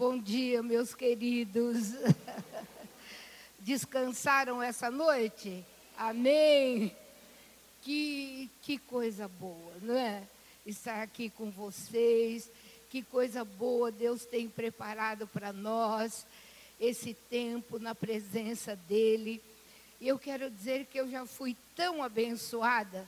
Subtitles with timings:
[0.00, 1.92] Bom dia, meus queridos.
[3.60, 5.62] Descansaram essa noite?
[5.94, 6.96] Amém.
[7.82, 10.22] Que, que coisa boa, não é?
[10.64, 12.50] Estar aqui com vocês.
[12.88, 16.26] Que coisa boa Deus tem preparado para nós
[16.80, 19.42] esse tempo na presença dEle.
[20.00, 23.06] E eu quero dizer que eu já fui tão abençoada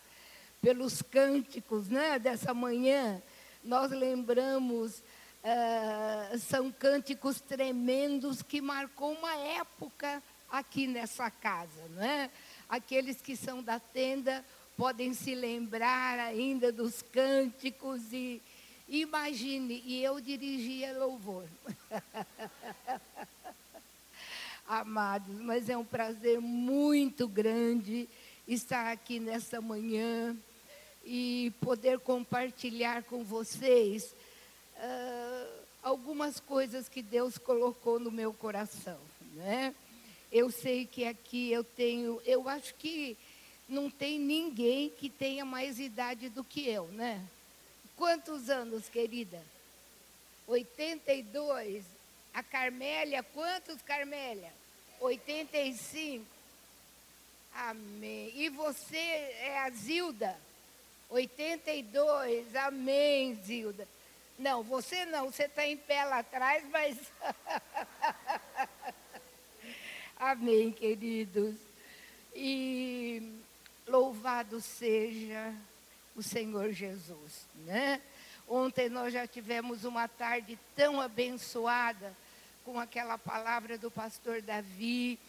[0.61, 3.23] pelos cânticos né, dessa manhã.
[3.65, 5.03] Nós lembramos,
[5.43, 12.31] uh, são cânticos tremendos que marcou uma época aqui nessa casa, não é?
[12.69, 14.45] Aqueles que são da tenda
[14.77, 18.41] podem se lembrar ainda dos cânticos e
[18.89, 21.47] imagine, e eu dirigia louvor.
[24.67, 28.09] Amados, mas é um prazer muito grande
[28.47, 30.37] estar aqui nessa manhã
[31.05, 34.15] e poder compartilhar com vocês
[34.83, 38.99] uh, algumas coisas que Deus colocou no meu coração,
[39.35, 39.75] né?
[40.31, 43.17] Eu sei que aqui eu tenho, eu acho que
[43.69, 47.23] não tem ninguém que tenha mais idade do que eu, né?
[47.97, 49.43] Quantos anos, querida?
[50.47, 51.85] 82.
[52.35, 54.53] A Carmélia, quantos, Carmélia?
[55.01, 56.25] 85.
[57.55, 58.33] Amém.
[58.35, 60.37] E você é a Zilda?
[61.11, 62.57] 82.
[62.57, 63.87] Amém, Zilda.
[64.43, 66.99] Não, você não, você está em pé lá atrás, mas.
[70.19, 71.55] Amém, queridos.
[72.35, 73.39] E
[73.87, 75.55] louvado seja
[76.17, 78.03] o Senhor Jesus, né?
[78.49, 82.13] Ontem nós já tivemos uma tarde tão abençoada
[82.65, 85.21] com aquela palavra do pastor Davi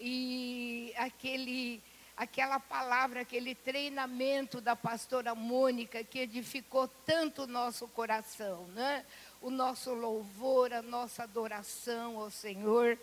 [0.00, 1.80] e aquele
[2.16, 9.04] aquela palavra, aquele treinamento da pastora Mônica que edificou tanto o nosso coração, né?
[9.42, 12.98] O nosso louvor, a nossa adoração ao Senhor.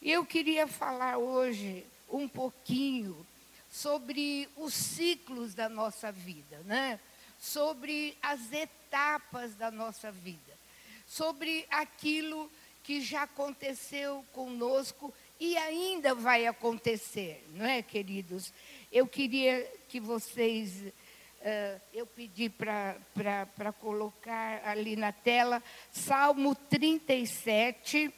[0.00, 3.26] E eu queria falar hoje um pouquinho
[3.70, 6.98] sobre os ciclos da nossa vida, né?
[7.38, 10.58] Sobre as etapas da nossa vida,
[11.06, 12.50] sobre aquilo
[12.82, 18.52] que já aconteceu conosco e ainda vai acontecer, não é, queridos?
[18.92, 28.12] Eu queria que vocês, uh, eu pedi para colocar ali na tela, Salmo 37,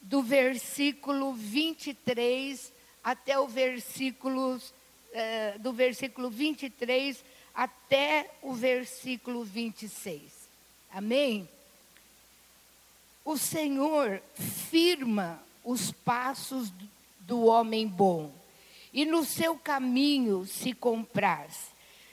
[0.00, 2.72] do versículo 23
[3.04, 7.22] até o versículo, uh, do versículo 23
[7.54, 10.48] até o versículo 26.
[10.90, 11.46] Amém?
[13.22, 14.22] O Senhor
[14.70, 16.72] firma os passos
[17.20, 18.32] do homem bom,
[18.92, 21.70] e no seu caminho se compraz.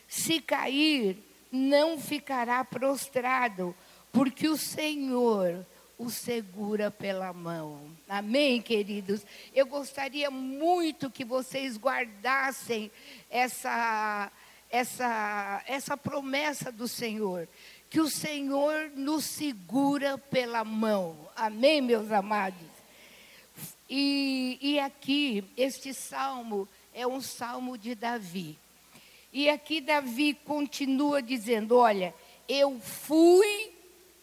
[0.08, 1.18] Se cair,
[1.52, 3.76] não ficará prostrado,
[4.12, 5.66] porque o Senhor
[5.98, 7.82] o segura pela mão.
[8.08, 9.26] Amém, queridos?
[9.54, 12.92] Eu gostaria muito que vocês guardassem
[13.30, 14.32] essa,
[14.70, 17.48] essa, essa promessa do Senhor.
[17.90, 21.18] Que o Senhor nos segura pela mão.
[21.36, 22.67] Amém, meus amados?
[23.90, 28.58] E, e aqui, este salmo é um salmo de Davi.
[29.32, 32.14] E aqui Davi continua dizendo: Olha,
[32.48, 33.72] eu fui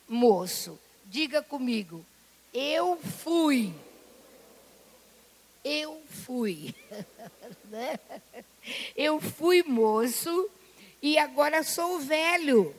[0.09, 0.79] moço
[1.15, 2.05] Diga comigo,
[2.53, 3.73] eu fui.
[5.63, 6.75] Eu fui.
[7.65, 7.99] Né?
[8.97, 10.49] eu fui moço
[11.03, 12.75] e agora sou velho.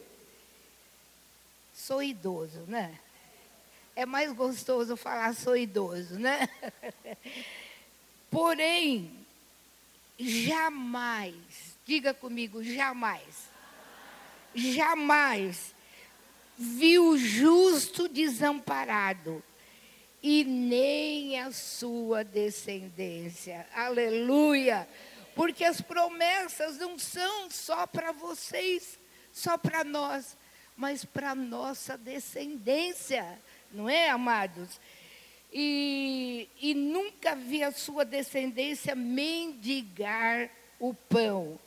[1.74, 2.98] Sou idoso, né?
[3.96, 6.50] É mais gostoso falar sou idoso, né?
[8.30, 9.26] Porém,
[10.20, 11.36] jamais,
[11.86, 13.50] diga comigo, jamais,
[14.54, 15.74] jamais
[16.58, 19.44] viu justo desamparado
[20.22, 23.68] e nem a sua descendência.
[23.74, 24.88] Aleluia!
[25.36, 28.98] Porque as promessas não são só para vocês,
[29.32, 30.38] só para nós,
[30.76, 33.40] mas para nossa descendência,
[33.76, 34.80] não é, amados?
[35.52, 40.50] E, e nunca vi a sua descendência mendigar
[40.80, 41.60] o pão.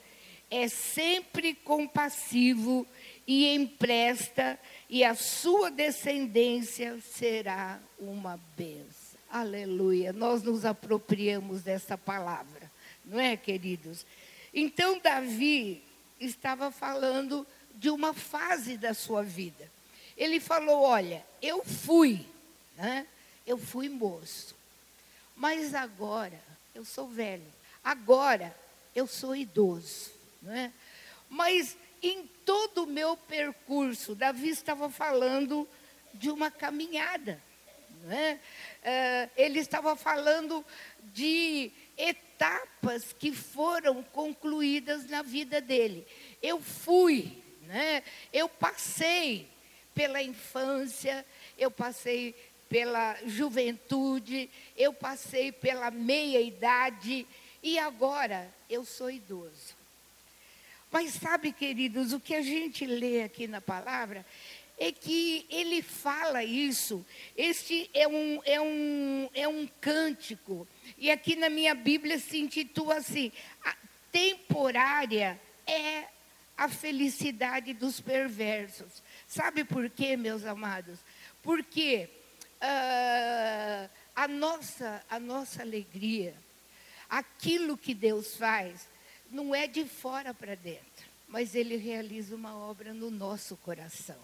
[0.51, 2.87] É sempre compassivo
[3.27, 4.59] e empresta
[4.89, 9.19] e a sua descendência será uma bênção.
[9.31, 10.13] Aleluia.
[10.13, 12.71] Nós nos apropriamos dessa palavra,
[13.05, 14.07] não é, queridos?
[14.55, 15.83] Então, Davi
[16.19, 19.71] estava falando de uma fase da sua vida.
[20.19, 22.27] Ele falou: Olha, eu fui,
[22.77, 23.07] né?
[23.47, 24.55] eu fui moço,
[25.37, 26.39] mas agora
[26.75, 27.47] eu sou velho,
[27.83, 28.55] agora
[28.95, 30.11] eu sou idoso,
[30.43, 30.73] não é?
[31.31, 35.69] Mas em todo o meu percurso, Davi estava falando
[36.13, 37.41] de uma caminhada.
[38.05, 38.41] Né?
[39.37, 40.65] Ele estava falando
[41.13, 46.07] de etapas que foram concluídas na vida dele.
[46.41, 48.03] Eu fui, né?
[48.33, 49.49] eu passei
[49.99, 51.27] pela infância,
[51.59, 52.33] eu passei
[52.69, 57.27] pela juventude, eu passei pela meia-idade
[57.61, 59.77] e agora eu sou idoso.
[60.89, 64.25] Mas sabe, queridos, o que a gente lê aqui na palavra
[64.79, 67.05] é que ele fala isso.
[67.37, 70.69] Este é um, é um, é um cântico.
[70.97, 73.33] E aqui na minha Bíblia se intitula assim:
[74.13, 76.05] temporária é
[76.57, 79.03] a felicidade dos perversos.
[79.29, 80.99] Sabe por quê, meus amados?
[81.43, 82.09] Porque
[82.63, 86.35] uh, a, nossa, a nossa alegria,
[87.11, 88.89] aquilo que Deus faz,
[89.31, 94.17] não é de fora para dentro, mas Ele realiza uma obra no nosso coração.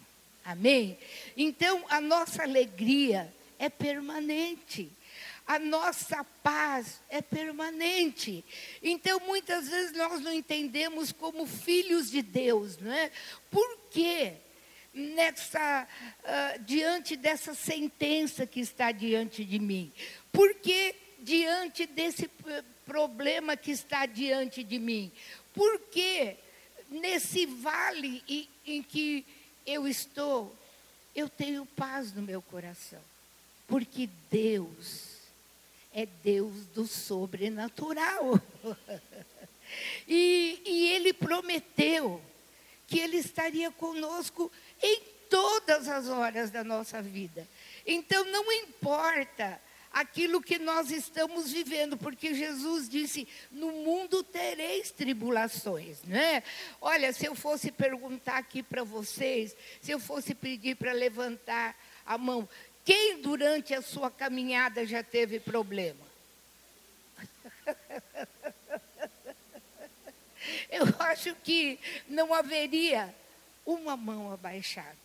[0.42, 0.98] Amém?
[1.36, 4.90] Então, a nossa alegria é permanente.
[5.46, 8.42] A nossa paz é permanente.
[8.82, 13.10] Então, muitas vezes nós não entendemos como filhos de Deus, não é?
[13.50, 14.38] Por quê?
[14.94, 15.88] Nessa,
[16.20, 19.92] uh, diante dessa sentença que está diante de mim?
[20.30, 22.30] Por que diante desse
[22.86, 25.10] problema que está diante de mim?
[25.52, 26.36] Por que
[26.88, 29.24] nesse vale em, em que
[29.66, 30.54] eu estou,
[31.14, 33.00] eu tenho paz no meu coração.
[33.66, 35.14] Porque Deus
[35.92, 38.40] é Deus do sobrenatural.
[40.06, 42.20] e, e Ele prometeu
[42.86, 44.50] que Ele estaria conosco
[44.82, 47.46] em todas as horas da nossa vida.
[47.86, 49.60] Então, não importa
[49.94, 56.42] aquilo que nós estamos vivendo, porque Jesus disse: no mundo tereis tribulações, né?
[56.80, 62.18] Olha, se eu fosse perguntar aqui para vocês, se eu fosse pedir para levantar a
[62.18, 62.48] mão,
[62.84, 66.04] quem durante a sua caminhada já teve problema?
[70.70, 73.14] Eu acho que não haveria
[73.64, 74.96] uma mão abaixada,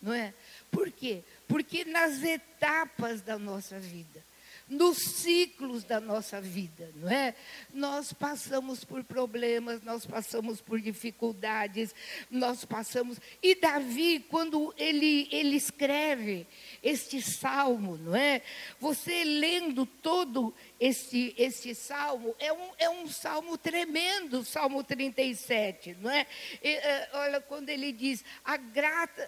[0.00, 0.32] não é?
[0.70, 1.22] Por quê?
[1.46, 4.22] Porque nas etapas da nossa vida,
[4.70, 7.34] nos ciclos da nossa vida, não é?
[7.74, 11.92] Nós passamos por problemas, nós passamos por dificuldades,
[12.30, 13.18] nós passamos.
[13.42, 16.46] E Davi, quando ele, ele escreve
[16.82, 18.42] este salmo, não é?
[18.78, 26.10] Você lendo todo este, este salmo, é um, é um salmo tremendo, Salmo 37, não
[26.10, 26.26] é?
[26.62, 28.24] E, é, olha, quando ele diz: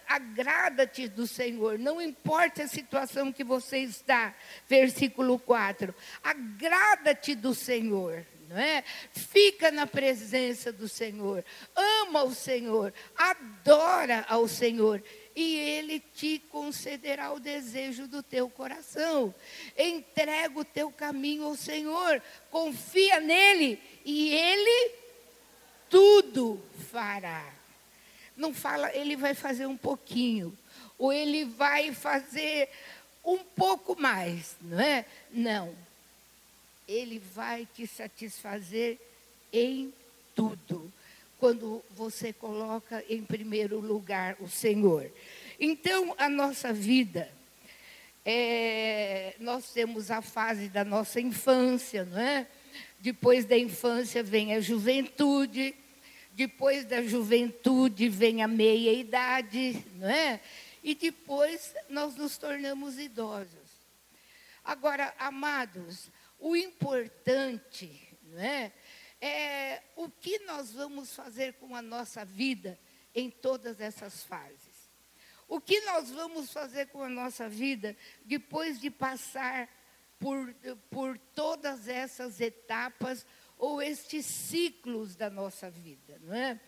[0.06, 4.34] agrada-te do Senhor, não importa a situação que você está,
[4.66, 8.26] versículo 4, agrada-te do Senhor.
[8.48, 8.84] Não é?
[9.12, 11.42] Fica na presença do Senhor,
[11.74, 15.02] ama o Senhor, adora ao Senhor
[15.34, 19.34] e Ele te concederá o desejo do teu coração.
[19.76, 24.94] Entrega o teu caminho ao Senhor, confia nele e Ele
[25.88, 27.52] tudo fará.
[28.36, 30.56] Não fala, Ele vai fazer um pouquinho,
[30.98, 32.68] ou Ele vai fazer
[33.24, 35.04] um pouco mais, não é?
[35.30, 35.74] Não.
[36.88, 38.98] Ele vai te satisfazer
[39.52, 39.92] em
[40.34, 40.92] tudo
[41.42, 45.10] quando você coloca em primeiro lugar o Senhor.
[45.58, 47.28] Então, a nossa vida,
[48.24, 52.46] é, nós temos a fase da nossa infância, não é?
[53.00, 55.74] Depois da infância vem a juventude,
[56.30, 60.40] depois da juventude vem a meia-idade, não é?
[60.80, 63.88] E depois nós nos tornamos idosos.
[64.64, 68.00] Agora, amados, o importante,
[68.30, 68.70] não é?
[69.22, 72.76] É, o que nós vamos fazer com a nossa vida
[73.14, 74.90] em todas essas fases.
[75.46, 79.68] O que nós vamos fazer com a nossa vida depois de passar
[80.18, 80.52] por,
[80.90, 83.24] por todas essas etapas
[83.56, 86.60] ou estes ciclos da nossa vida, não é?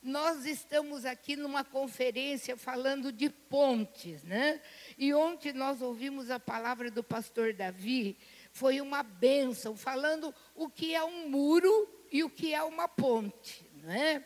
[0.00, 4.62] Nós estamos aqui numa conferência falando de pontes, né?
[4.96, 8.16] E ontem nós ouvimos a palavra do pastor Davi,
[8.52, 13.68] foi uma bênção, falando o que é um muro e o que é uma ponte,
[13.82, 14.24] não é?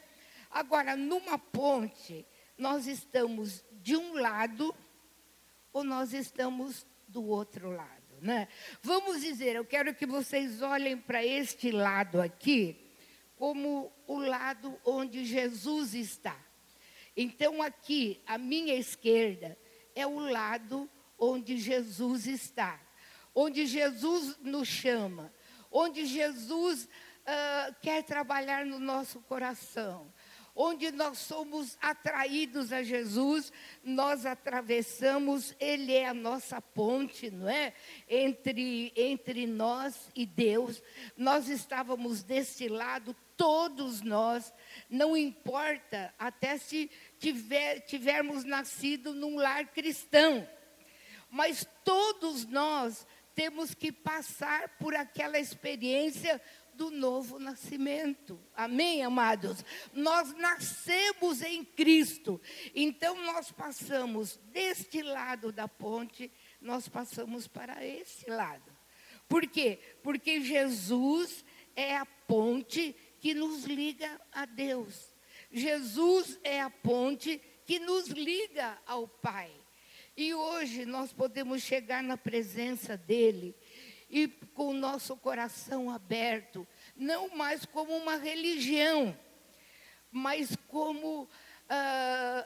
[0.50, 2.26] Agora, numa ponte,
[2.58, 4.74] nós estamos de um lado
[5.72, 8.48] ou nós estamos do outro lado, né?
[8.82, 12.78] Vamos dizer, eu quero que vocês olhem para este lado aqui
[13.36, 16.38] como o lado onde Jesus está.
[17.16, 19.58] Então, aqui, à minha esquerda,
[19.94, 22.80] é o lado onde Jesus está,
[23.34, 25.32] onde Jesus nos chama,
[25.70, 26.88] onde Jesus
[27.26, 30.12] uh, quer trabalhar no nosso coração,
[30.54, 33.52] onde nós somos atraídos a Jesus,
[33.82, 37.72] nós atravessamos, Ele é a nossa ponte, não é?
[38.08, 40.82] Entre, entre nós e Deus.
[41.16, 44.52] Nós estávamos desse lado, todos nós,
[44.90, 50.46] não importa até se tiver, tivermos nascido num lar cristão,
[51.30, 56.40] mas todos nós temos que passar por aquela experiência
[56.74, 58.40] do novo nascimento.
[58.54, 59.64] Amém, amados?
[59.92, 62.40] Nós nascemos em Cristo.
[62.74, 68.70] Então nós passamos deste lado da ponte, nós passamos para esse lado.
[69.28, 69.78] Por quê?
[70.02, 75.14] Porque Jesus é a ponte que nos liga a Deus.
[75.50, 79.50] Jesus é a ponte que nos liga ao Pai.
[80.16, 83.56] E hoje nós podemos chegar na presença dele
[84.12, 89.18] e com o nosso coração aberto, não mais como uma religião,
[90.10, 91.28] mas como uh,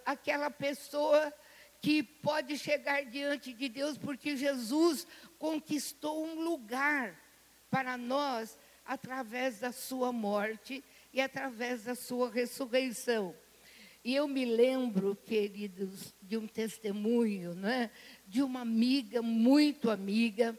[0.06, 1.34] aquela pessoa
[1.82, 5.08] que pode chegar diante de Deus, porque Jesus
[5.40, 7.20] conquistou um lugar
[7.68, 13.34] para nós através da sua morte e através da sua ressurreição.
[14.04, 17.90] E eu me lembro, queridos, de um testemunho, né,
[18.24, 20.56] de uma amiga, muito amiga,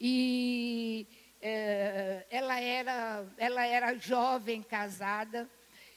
[0.00, 1.06] e
[1.42, 5.46] é, ela, era, ela era jovem, casada,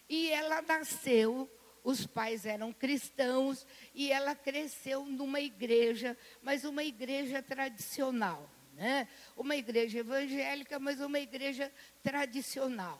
[0.10, 1.50] e ela nasceu,
[1.84, 8.50] os pais eram cristãos, e ela cresceu numa igreja, mas uma igreja tradicional.
[8.74, 9.08] Né?
[9.38, 13.00] Uma igreja evangélica, mas uma igreja tradicional.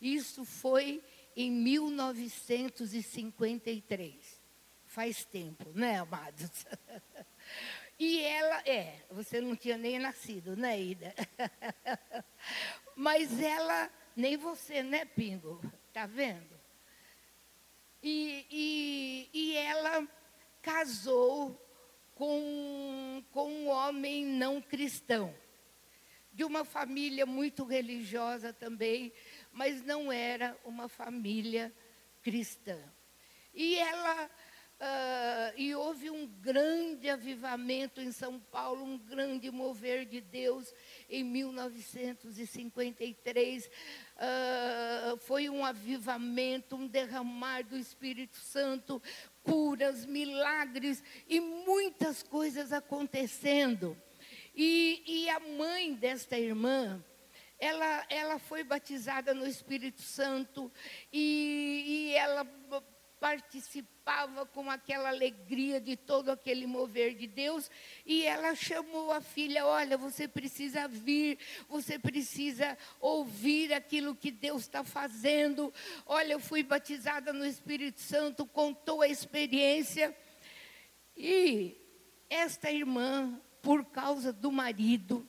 [0.00, 1.02] Isso foi
[1.36, 4.38] em 1953.
[4.86, 6.48] Faz tempo, né, amados?
[7.98, 11.12] E ela, é, você não tinha nem nascido, né, Ida?
[12.94, 15.60] Mas ela, nem você, né, Pingo?
[15.92, 16.58] Tá vendo?
[18.00, 20.06] E, e, e ela
[20.62, 21.60] casou
[22.14, 25.34] com, com um homem não cristão,
[26.32, 29.12] de uma família muito religiosa também,
[29.52, 31.72] mas não era uma família
[32.22, 32.78] cristã.
[33.52, 34.30] E ela
[34.80, 40.72] Uh, e houve um grande avivamento em São Paulo, um grande mover de Deus
[41.10, 43.66] em 1953.
[43.66, 43.70] Uh,
[44.18, 49.02] ah, foi um avivamento, um derramar do Espírito Santo,
[49.42, 54.00] curas, milagres e muitas coisas acontecendo.
[54.54, 57.04] E, e a mãe desta irmã,
[57.58, 60.70] ela, ela foi batizada no Espírito Santo
[61.12, 62.46] e, e ela
[63.20, 67.70] participava com aquela alegria de todo aquele mover de Deus,
[68.06, 74.62] e ela chamou a filha: Olha, você precisa vir, você precisa ouvir aquilo que Deus
[74.62, 75.72] está fazendo.
[76.06, 80.16] Olha, eu fui batizada no Espírito Santo, contou a experiência.
[81.16, 81.76] E
[82.30, 85.28] esta irmã, por causa do marido,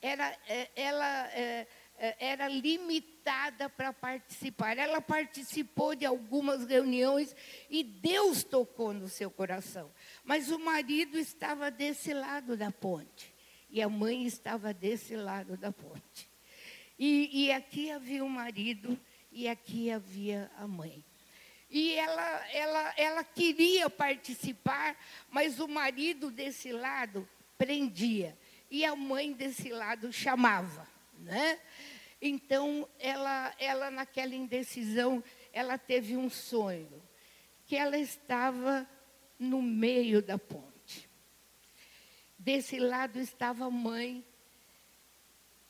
[0.00, 1.66] era, é, ela é,
[1.98, 4.78] era limitada para participar.
[4.78, 7.34] Ela participou de algumas reuniões
[7.68, 9.90] e Deus tocou no seu coração.
[10.24, 13.34] Mas o marido estava desse lado da ponte
[13.70, 16.28] e a mãe estava desse lado da ponte.
[16.98, 18.98] E, e aqui havia o marido
[19.30, 21.04] e aqui havia a mãe.
[21.70, 24.96] E ela, ela, ela queria participar,
[25.30, 27.28] mas o marido desse lado
[27.58, 28.36] prendia.
[28.70, 30.97] E a mãe desse lado chamava.
[31.18, 31.58] Né?
[32.20, 35.22] Então, ela, ela naquela indecisão,
[35.52, 37.02] ela teve um sonho,
[37.66, 38.88] que ela estava
[39.38, 41.08] no meio da ponte.
[42.38, 44.24] Desse lado estava a mãe,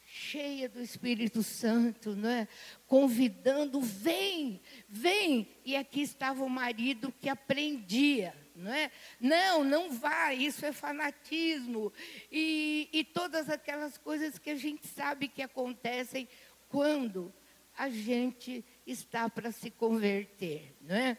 [0.06, 2.48] cheia do Espírito Santo, não é?
[2.86, 5.48] convidando, vem, vem.
[5.64, 8.90] E aqui estava o marido que aprendia, não é?
[9.20, 11.92] Não, não vá, isso é fanatismo.
[12.30, 16.28] E, e todas aquelas coisas que a gente sabe que acontecem
[16.68, 17.32] quando
[17.76, 21.16] a gente está para se converter, não é?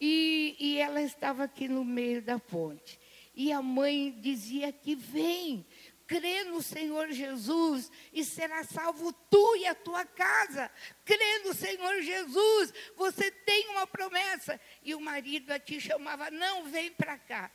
[0.00, 2.98] E, e ela estava aqui no meio da ponte.
[3.34, 5.66] E a mãe dizia que vem,
[6.08, 10.70] crê no Senhor Jesus e será salvo tu e a tua casa.
[11.04, 14.58] Crê no Senhor Jesus, você tem uma promessa.
[14.82, 17.50] E o marido a te chamava, não, vem para cá.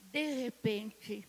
[0.00, 1.26] De repente,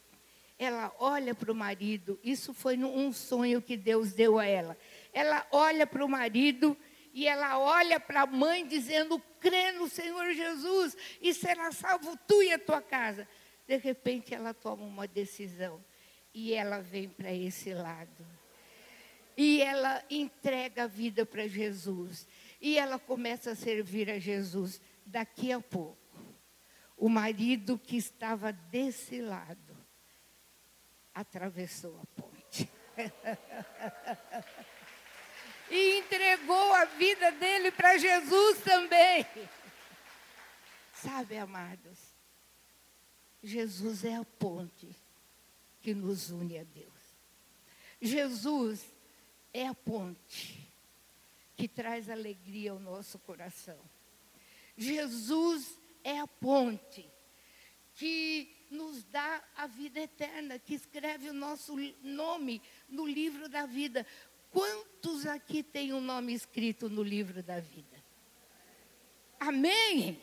[0.57, 4.75] ela olha para o marido, isso foi um sonho que Deus deu a ela.
[5.13, 6.75] Ela olha para o marido
[7.13, 12.41] e ela olha para a mãe dizendo: crê no Senhor Jesus e será salvo tu
[12.41, 13.27] e a tua casa.
[13.67, 15.83] De repente ela toma uma decisão
[16.33, 18.25] e ela vem para esse lado.
[19.37, 22.27] E ela entrega a vida para Jesus.
[22.59, 24.81] E ela começa a servir a Jesus.
[25.05, 25.97] Daqui a pouco,
[26.97, 29.77] o marido que estava desse lado
[31.13, 32.69] atravessou a ponte.
[35.69, 39.25] e entregou a vida dele para Jesus também.
[40.93, 41.99] Sabe, amados,
[43.41, 45.02] Jesus é a ponte
[45.83, 46.87] que nos une a Deus.
[48.01, 48.81] Jesus
[49.53, 50.67] é a ponte
[51.55, 53.77] que traz alegria ao nosso coração.
[54.77, 57.05] Jesus é a ponte
[57.95, 64.07] que nos dá a vida eterna, que escreve o nosso nome no livro da vida.
[64.49, 68.03] Quantos aqui têm o um nome escrito no livro da vida?
[69.39, 70.19] Amém?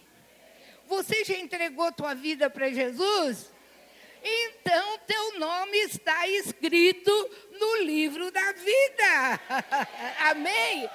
[0.86, 3.49] Você já entregou tua vida para Jesus?
[4.22, 7.10] Então teu nome está escrito
[7.58, 9.40] no livro da vida.
[10.30, 10.88] Amém?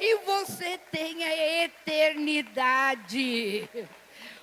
[0.00, 3.68] E você tem a eternidade.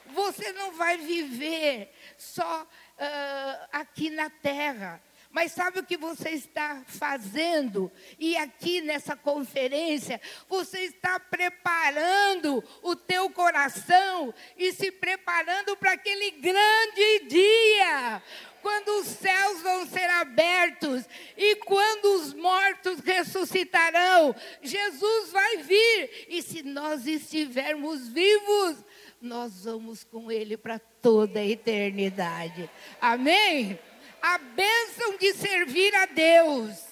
[0.08, 5.02] Você não vai viver só uh, aqui na terra.
[5.32, 7.92] Mas sabe o que você está fazendo?
[8.18, 16.32] E aqui nessa conferência, você está preparando o teu coração e se preparando para aquele
[16.32, 18.24] grande dia,
[18.60, 21.06] quando os céus vão ser abertos
[21.38, 24.36] e quando os mortos ressuscitarão.
[24.64, 28.84] Jesus vai vir e se nós estivermos vivos,
[29.22, 32.70] nós vamos com ele para toda a eternidade.
[33.00, 33.78] Amém?
[34.22, 36.84] A bênção de servir a Deus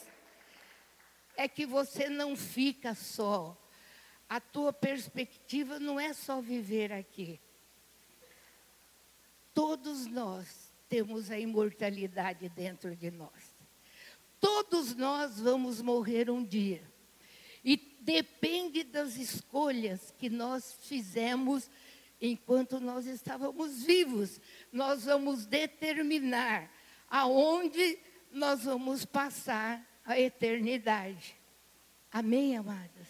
[1.35, 3.57] é que você não fica só.
[4.29, 7.39] A tua perspectiva não é só viver aqui.
[9.53, 13.55] Todos nós temos a imortalidade dentro de nós.
[14.39, 16.83] Todos nós vamos morrer um dia.
[17.63, 21.69] E depende das escolhas que nós fizemos
[22.21, 24.39] enquanto nós estávamos vivos.
[24.71, 26.71] Nós vamos determinar
[27.09, 27.99] aonde
[28.31, 31.35] nós vamos passar a eternidade.
[32.11, 33.07] Amém, amadas?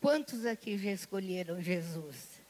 [0.00, 2.42] Quantos aqui já escolheram Jesus?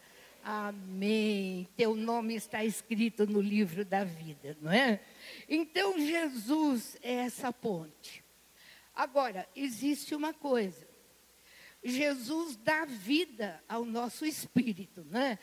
[0.43, 1.69] Amém.
[1.77, 5.01] Teu nome está escrito no livro da vida, não é?
[5.49, 8.25] Então, Jesus é essa ponte.
[8.95, 10.87] Agora, existe uma coisa.
[11.85, 15.39] Jesus dá vida ao nosso espírito, né?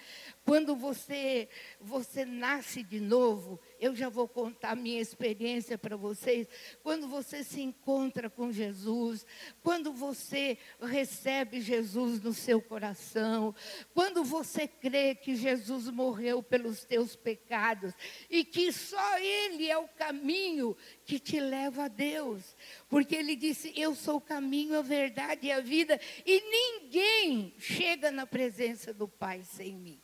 [0.46, 1.50] Quando você
[1.82, 6.48] você nasce de novo, eu já vou contar a minha experiência para vocês.
[6.84, 9.26] Quando você se encontra com Jesus,
[9.64, 13.56] quando você recebe Jesus no seu coração,
[13.94, 17.94] quando você crê que Jesus morreu pelos teus pecados
[18.30, 22.56] e que só Ele é o caminho que te leva a Deus,
[22.88, 28.12] porque Ele disse: Eu sou o caminho, a verdade e a vida, e ninguém chega
[28.12, 30.00] na presença do Pai sem mim.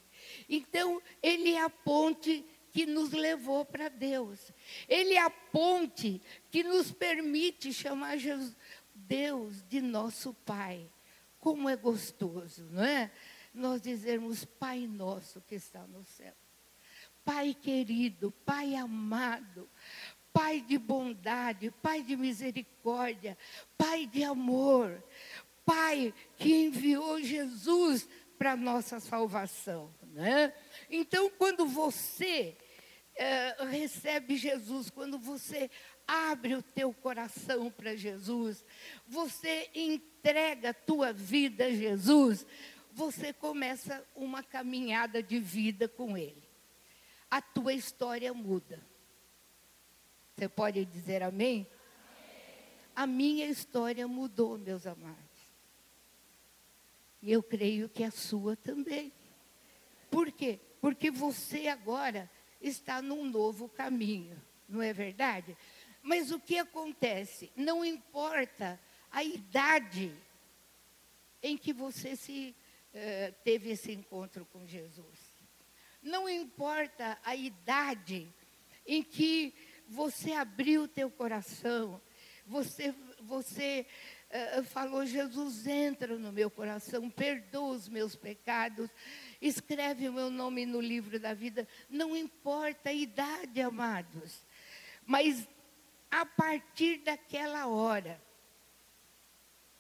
[0.50, 4.52] Então, Ele é a ponte que nos levou para Deus.
[4.90, 8.54] Ele é a ponte que nos permite chamar Jesus,
[8.94, 10.86] Deus de nosso Pai.
[11.40, 13.10] Como é gostoso, não é?
[13.54, 16.34] Nós dizermos Pai nosso que está no céu.
[17.24, 19.70] Pai querido, Pai amado,
[20.34, 23.38] Pai de bondade, Pai de misericórdia,
[23.78, 25.02] Pai de amor,
[25.64, 28.06] Pai que enviou Jesus
[28.38, 30.54] para nossa salvação, né?
[30.90, 32.58] Então, quando você
[33.16, 35.70] é, recebe Jesus, quando você
[36.08, 38.64] abre o teu coração para Jesus,
[39.08, 42.46] você entrega a tua vida a Jesus,
[42.92, 46.44] você começa uma caminhada de vida com Ele.
[47.30, 48.80] A tua história muda.
[50.36, 51.68] Você pode dizer amém?
[52.96, 55.20] A minha história mudou, meus amados.
[57.22, 59.12] E eu creio que a sua também.
[60.12, 60.60] Por quê?
[60.80, 62.30] Porque você agora
[62.68, 65.56] está num novo caminho, não é verdade?
[66.02, 67.52] Mas o que acontece?
[67.56, 68.80] Não importa
[69.12, 70.16] a idade
[71.42, 72.56] em que você se
[72.94, 75.36] uh, teve esse encontro com Jesus.
[76.02, 78.28] Não importa a idade
[78.86, 79.54] em que
[79.88, 82.02] você abriu o teu coração,
[82.46, 83.86] você, você
[84.58, 88.90] uh, falou, Jesus, entra no meu coração, perdoa os meus pecados,
[89.48, 91.68] escreve o meu nome no livro da vida.
[91.90, 94.44] Não importa a idade, amados.
[95.06, 95.48] Mas
[96.10, 98.22] a partir daquela hora,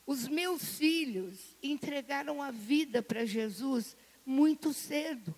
[0.05, 5.33] os meus filhos entregaram a vida para Jesus muito cedo.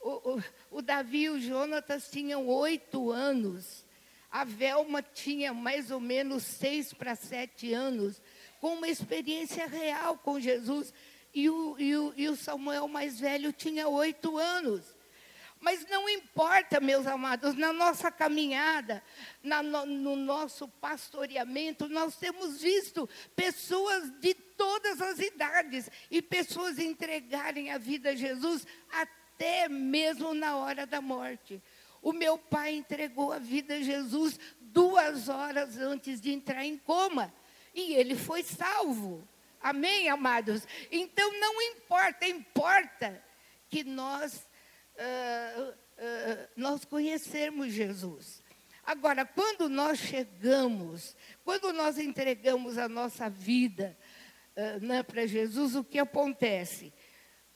[0.00, 3.84] O, o, o, Davi e o Jonatas tinham oito anos.
[4.30, 8.22] A Velma tinha mais ou menos seis para sete anos,
[8.60, 10.94] com uma experiência real com Jesus
[11.34, 14.82] e o, e o, e o Samuel mais velho tinha oito anos.
[15.60, 19.02] Mas não importa, meus amados, na nossa caminhada,
[19.42, 26.78] na, no, no, nosso pastoreamento, nós temos visto pessoas de todas as idades e pessoas
[26.78, 31.62] entregarem a vida a Jesus até mesmo na hora da morte.
[32.00, 37.30] O meu pai entregou a vida a Jesus duas horas antes de entrar em coma
[37.74, 39.28] e ele foi salvo.
[39.60, 40.66] Amém, amados?
[40.90, 43.22] Então não importa, importa
[43.68, 44.48] que nós
[44.96, 48.42] uh, uh, nós conhecermos Jesus.
[48.84, 53.96] Agora, quando nós chegamos, quando nós entregamos a nossa vida
[54.56, 56.92] uh, né, para Jesus, o que acontece?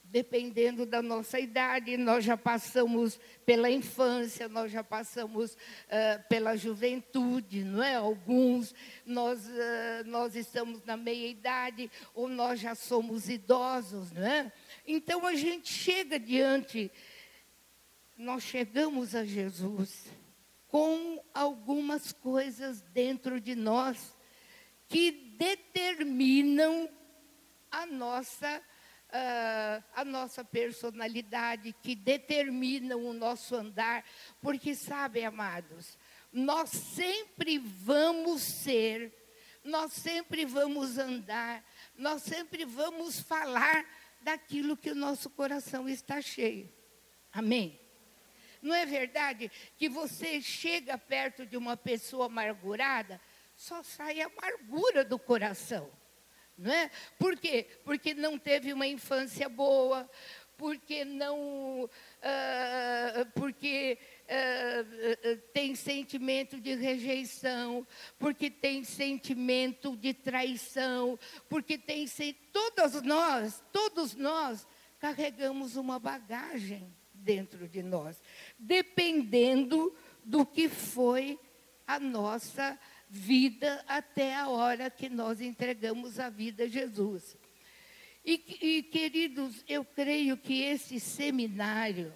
[0.09, 7.63] Dependendo da nossa idade, nós já passamos pela infância, nós já passamos uh, pela juventude,
[7.63, 7.95] não é?
[7.95, 8.73] Alguns,
[9.05, 14.51] nós, uh, nós estamos na meia-idade, ou nós já somos idosos, não é?
[14.87, 16.91] Então a gente chega diante
[18.17, 20.05] nós chegamos a Jesus
[20.67, 24.15] com algumas coisas dentro de nós
[24.87, 26.89] que determinam
[27.69, 28.61] a nossa,
[29.15, 34.03] uh, a nossa personalidade, que determinam o nosso andar.
[34.41, 35.97] Porque, sabe, amados,
[36.31, 39.13] nós sempre vamos ser,
[39.63, 41.63] nós sempre vamos andar,
[41.97, 43.85] nós sempre vamos falar
[44.21, 46.71] daquilo que o nosso coração está cheio.
[47.31, 47.79] Amém?
[48.61, 53.21] Não é verdade que você chega perto de uma pessoa amargurada,
[53.55, 55.91] só sai amargura do coração.
[56.57, 56.89] Não é?
[57.19, 57.67] Por quê?
[57.83, 60.09] Porque não teve uma infância boa,
[60.57, 61.83] porque não.
[61.85, 67.85] Uh, porque uh, tem sentimento de rejeição,
[68.17, 72.05] porque tem sentimento de traição, porque tem.
[72.51, 74.65] Todos nós, todos nós
[74.99, 78.21] carregamos uma bagagem dentro de nós,
[78.57, 81.39] dependendo do que foi
[81.87, 82.79] a nossa
[83.15, 87.37] vida até a hora que nós entregamos a vida a Jesus.
[88.25, 92.13] E, e queridos, eu creio que esse seminário,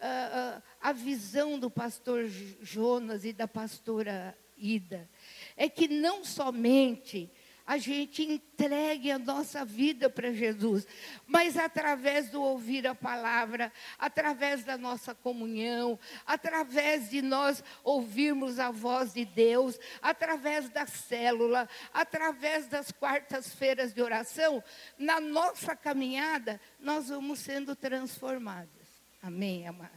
[0.00, 2.28] a, a visão do pastor
[2.62, 5.10] Jonas e da pastora Ida,
[5.56, 7.28] é que não somente
[7.66, 10.86] a gente entregue a nossa vida para Jesus,
[11.26, 18.70] mas através do ouvir a palavra, através da nossa comunhão, através de nós ouvirmos a
[18.70, 24.62] voz de Deus, através da célula, através das quartas-feiras de oração,
[24.98, 29.02] na nossa caminhada, nós vamos sendo transformados.
[29.22, 29.94] Amém, amados?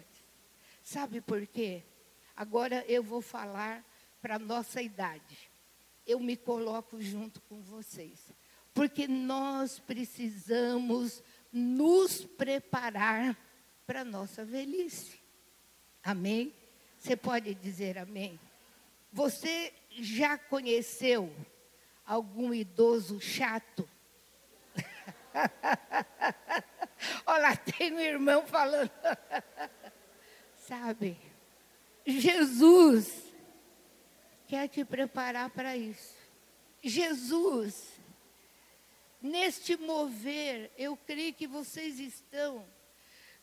[0.81, 1.83] Sabe por quê?
[2.33, 3.83] Agora eu vou falar
[4.21, 5.46] para a nossa idade
[6.07, 8.31] eu me coloco junto com vocês.
[8.73, 13.37] Porque nós precisamos nos preparar
[13.85, 15.19] para a nossa velhice.
[16.03, 16.53] Amém?
[16.97, 18.39] Você pode dizer amém?
[19.11, 21.33] Você já conheceu
[22.05, 23.87] algum idoso chato?
[27.25, 28.91] Olha, tem um irmão falando.
[30.55, 31.17] Sabe,
[32.05, 33.26] Jesus
[34.47, 36.15] quer te preparar para isso.
[36.81, 37.91] Jesus,
[39.21, 42.65] neste mover, eu creio que vocês estão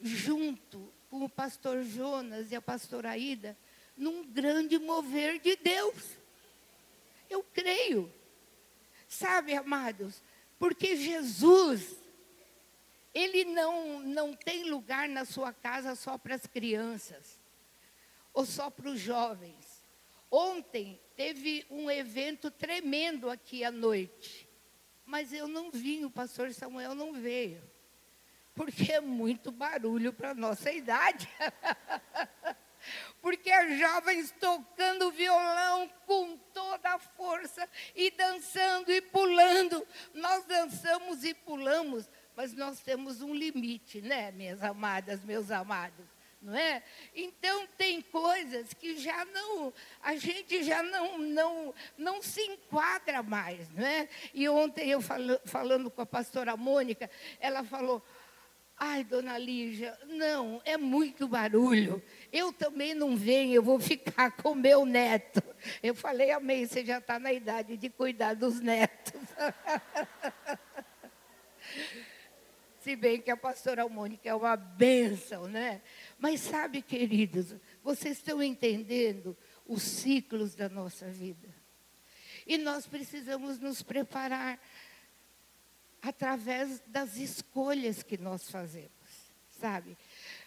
[0.01, 3.57] junto com o pastor Jonas e a pastora Aida
[3.97, 6.17] num grande mover de Deus.
[7.29, 8.13] Eu creio.
[9.09, 10.23] Sabe, amados,
[10.59, 11.97] porque Jesus
[13.15, 17.39] ele não, não tem lugar na sua casa só para as crianças
[18.33, 19.74] ou só para os jovens.
[20.37, 24.49] Ontem teve um evento tremendo aqui à noite,
[25.07, 27.63] mas eu não vim, o pastor Samuel não veio,
[28.53, 31.29] porque é muito barulho para a nossa idade.
[33.23, 39.87] porque as jovens tocando violão com toda a força e dançando e pulando.
[40.13, 46.14] Nós dançamos e pulamos, mas nós temos um limite, né, minhas amadas, meus amados
[46.45, 46.83] não é?
[47.15, 53.71] Então tem coisas que já não, a gente já não, não, não se enquadra mais,
[53.71, 54.09] não é?
[54.35, 58.05] E ontem eu falo, falando com a pastora Mônica, ela falou,
[58.77, 62.03] ai, dona Lígia, não, é muito barulho.
[62.31, 65.43] Eu também não venho, eu vou ficar com meu neto.
[65.83, 69.21] Eu falei, amém, você já está na idade de cuidar dos netos.
[72.85, 75.81] Se bem que a pastora Mônica é uma bênção, né?
[76.19, 81.49] Mas sabe, queridos, vocês estão entendendo os ciclos da nossa vida.
[82.47, 84.61] E nós precisamos nos preparar.
[86.03, 88.91] através das escolhas que nós fazemos,
[89.49, 89.97] sabe?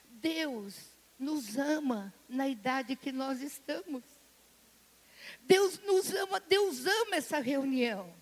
[0.08, 0.76] Deus
[1.18, 4.04] nos ama na idade que nós estamos.
[5.42, 8.14] Deus nos ama, Deus ama essa reunião.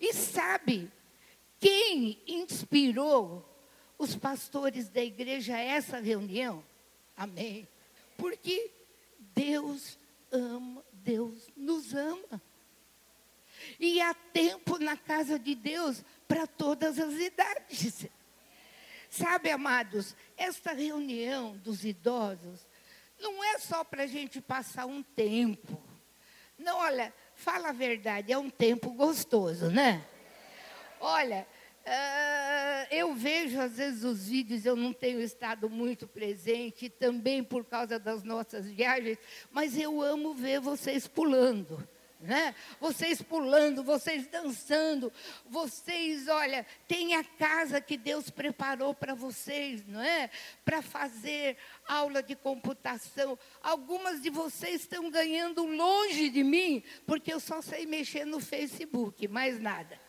[0.00, 0.90] E sabe
[1.60, 3.48] quem inspirou
[3.98, 6.62] os pastores da igreja a essa reunião?
[7.16, 7.66] Amém.
[8.16, 8.70] Porque
[9.18, 9.98] Deus
[10.30, 12.40] ama, Deus nos ama.
[13.80, 18.06] E há tempo na casa de Deus para todas as idades.
[19.08, 22.66] Sabe, amados, esta reunião dos idosos
[23.18, 25.80] não é só para a gente passar um tempo.
[26.58, 30.04] Não, olha, fala a verdade, é um tempo gostoso, né?
[31.00, 31.46] Olha,
[31.86, 37.64] uh, eu vejo às vezes os vídeos, eu não tenho estado muito presente, também por
[37.64, 39.18] causa das nossas viagens,
[39.50, 41.86] mas eu amo ver vocês pulando
[42.20, 42.54] né?
[42.80, 45.12] Vocês pulando, vocês dançando,
[45.48, 50.30] vocês, olha, tem a casa que Deus preparou para vocês, não é?
[50.64, 53.38] Para fazer aula de computação.
[53.62, 59.28] Algumas de vocês estão ganhando longe de mim, porque eu só sei mexer no Facebook,
[59.28, 60.05] mais nada.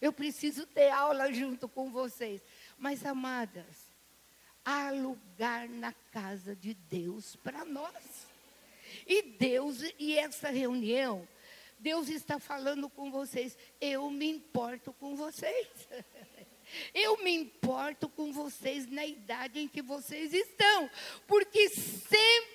[0.00, 2.42] Eu preciso ter aula junto com vocês.
[2.78, 3.90] Mas, amadas,
[4.64, 8.26] há lugar na casa de Deus para nós.
[9.06, 11.26] E Deus, e essa reunião,
[11.78, 13.56] Deus está falando com vocês.
[13.80, 15.68] Eu me importo com vocês.
[16.94, 20.90] Eu me importo com vocês na idade em que vocês estão,
[21.26, 22.53] porque sempre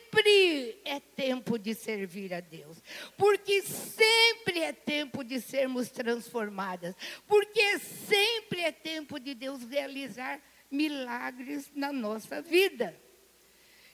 [0.83, 2.77] é tempo de servir a Deus,
[3.17, 6.95] porque sempre é tempo de sermos transformadas,
[7.27, 12.95] porque sempre é tempo de Deus realizar milagres na nossa vida.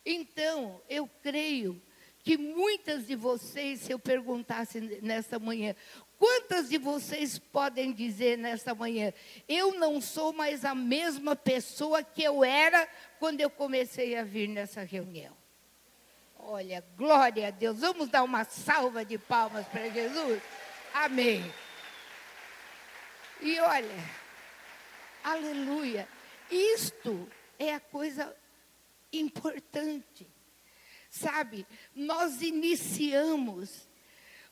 [0.06, 1.82] Então, eu creio
[2.24, 5.76] que muitas de vocês, se eu perguntasse nesta manhã,
[6.18, 9.14] quantas de vocês podem dizer nesta manhã,
[9.48, 12.88] eu não sou mais a mesma pessoa que eu era
[13.20, 15.45] quando eu comecei a vir nessa reunião?
[16.48, 17.80] Olha, glória a Deus.
[17.80, 20.40] Vamos dar uma salva de palmas para Jesus?
[20.94, 21.44] Amém.
[23.42, 24.04] E olha,
[25.24, 26.08] aleluia.
[26.52, 27.28] Isto
[27.58, 28.36] é a coisa
[29.12, 30.28] importante.
[31.10, 33.85] Sabe, nós iniciamos,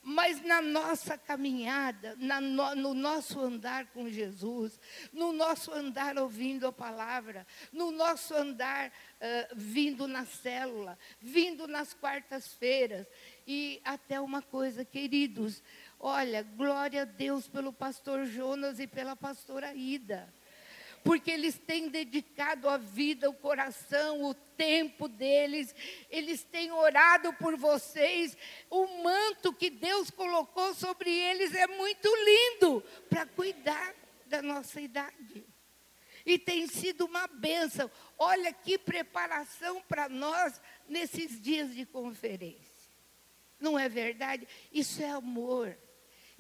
[0.04, 4.78] mas na nossa caminhada, na no, no, nosso andar com Jesus,
[5.14, 11.94] no nosso andar ouvindo a palavra, no nosso andar uh, vindo na célula, vindo nas
[11.94, 13.08] quartas-feiras,
[13.48, 15.64] e até uma coisa, queridos,
[15.98, 20.32] olha, glória a Deus pelo pastor Jonas e pela pastora Ida
[21.04, 25.76] porque eles têm dedicado a vida, o coração, o tempo deles,
[26.10, 28.38] eles têm orado por vocês.
[28.70, 33.94] O manto que Deus colocou sobre eles é muito lindo para cuidar
[34.28, 35.46] da nossa idade.
[36.26, 37.92] E tem sido uma bênção.
[38.18, 42.74] Olha que preparação para nós nesses dias de conferência.
[43.60, 44.48] Não é verdade?
[44.72, 45.78] Isso é amor.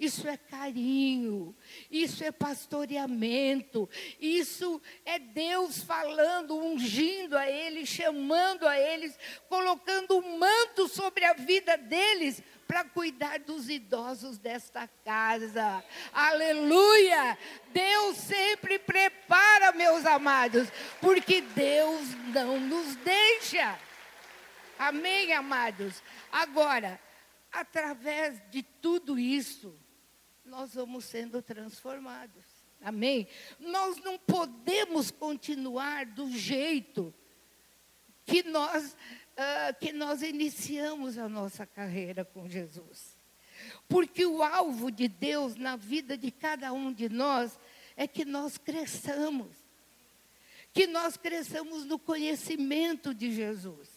[0.03, 1.55] Isso é carinho,
[1.89, 3.89] isso é pastoreamento,
[4.19, 11.31] isso é Deus falando, ungindo a eles, chamando a eles, colocando um manto sobre a
[11.31, 15.81] vida deles para cuidar dos idosos desta casa.
[16.11, 17.37] Aleluia!
[17.71, 20.67] Deus sempre prepara, meus amados,
[20.99, 23.79] porque Deus não nos deixa.
[24.77, 26.03] Amém, amados?
[26.29, 26.99] Agora,
[27.53, 29.81] através de tudo isso,
[30.53, 32.43] nós vamos sendo transformados.
[32.79, 33.27] Amém?
[33.59, 37.11] Nós não podemos continuar do jeito
[38.23, 43.17] que nós, uh, que nós iniciamos a nossa carreira com Jesus.
[43.89, 47.59] Porque o alvo de Deus na vida de cada um de nós
[47.97, 49.49] é que nós cresçamos.
[50.71, 53.92] Que nós cresçamos no conhecimento de Jesus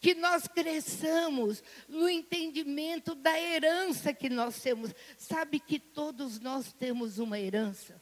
[0.00, 4.94] que nós cresçamos no entendimento da herança que nós temos.
[5.16, 8.00] Sabe que todos nós temos uma herança.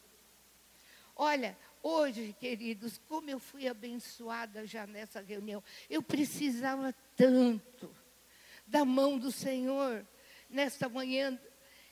[1.15, 7.89] Olha, hoje, queridos, como eu fui abençoada já nessa reunião, eu precisava tanto
[8.67, 10.05] da mão do Senhor
[10.49, 11.39] nesta manhã.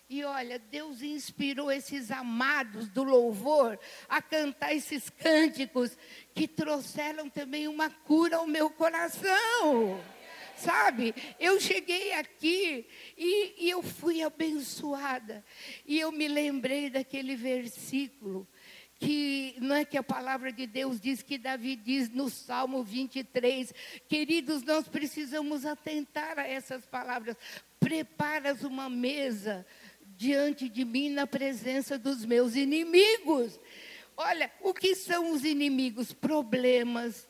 [0.07, 5.97] E olha, Deus inspirou esses amados do louvor a cantar esses cânticos
[6.33, 9.99] que trouxeram também uma cura ao meu coração.
[10.55, 12.87] Sabe, eu cheguei aqui
[13.17, 15.43] e, e eu fui abençoada.
[15.85, 18.47] E eu me lembrei daquele versículo
[18.97, 23.73] que não é que a palavra de Deus diz que Davi diz no Salmo 23,
[24.07, 27.35] queridos, nós precisamos atentar a essas palavras.
[27.79, 29.65] Preparas uma mesa
[30.17, 33.60] diante de mim na presença dos meus inimigos.
[34.17, 36.13] Olha, o que são os inimigos?
[36.13, 37.28] Problemas,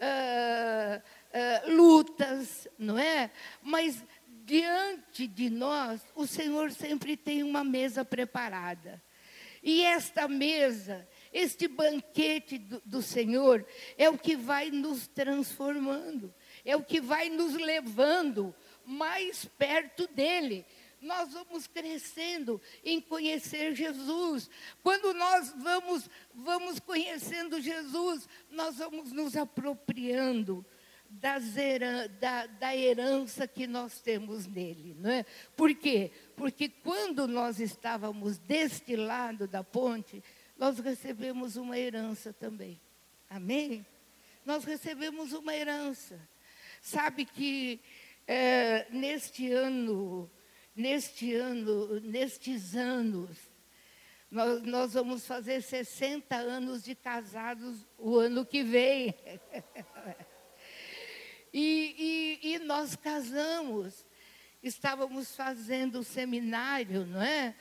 [0.00, 3.30] uh, uh, lutas, não é?
[3.62, 4.04] Mas
[4.44, 9.02] diante de nós, o Senhor sempre tem uma mesa preparada.
[9.62, 16.32] E esta mesa, este banquete do, do Senhor, é o que vai nos transformando,
[16.64, 18.54] é o que vai nos levando
[18.84, 20.64] mais perto dele
[21.00, 24.50] nós vamos crescendo em conhecer Jesus.
[24.82, 30.64] Quando nós vamos, vamos conhecendo Jesus, nós vamos nos apropriando
[31.56, 34.94] heran da, da, herança que nós temos nele.
[34.98, 35.24] Não é?
[35.56, 36.10] Por quê?
[36.36, 40.22] Porque quando nós estávamos deste lado da ponte,
[40.56, 42.80] nós recebemos uma herança também.
[43.30, 43.86] Amém?
[44.44, 46.20] Nós recebemos uma herança.
[46.80, 47.80] Sabe que
[48.26, 50.30] é, neste ano
[50.78, 53.36] neste ano, nestes anos,
[54.30, 59.12] nós, nós vamos fazer 60 anos de casados o ano que vem.
[61.52, 64.06] e, e, e nós casamos
[64.62, 67.54] estávamos fazendo o seminário, não é?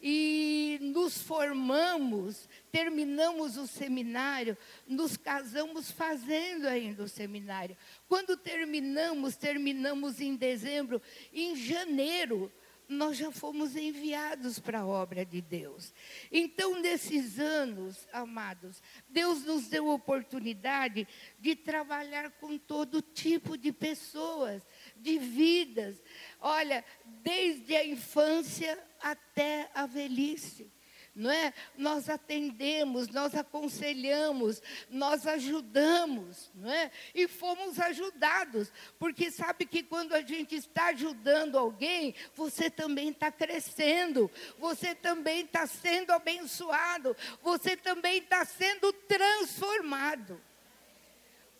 [0.00, 4.56] E nos formamos, terminamos o seminário,
[4.86, 7.76] nos casamos fazendo ainda o seminário.
[8.06, 12.52] Quando terminamos, terminamos em dezembro, em janeiro,
[12.88, 15.92] nós já fomos enviados para a obra de Deus.
[16.30, 21.06] Então, nesses anos, amados, Deus nos deu oportunidade
[21.38, 24.62] de trabalhar com todo tipo de pessoas,
[24.96, 26.02] de vidas.
[26.40, 26.84] Olha,
[27.22, 30.73] desde a infância até a velhice
[31.14, 31.54] não é?
[31.76, 36.90] Nós atendemos, nós aconselhamos, nós ajudamos, não é?
[37.14, 43.30] E fomos ajudados, porque sabe que quando a gente está ajudando alguém, você também está
[43.30, 50.40] crescendo, você também está sendo abençoado, você também está sendo transformado.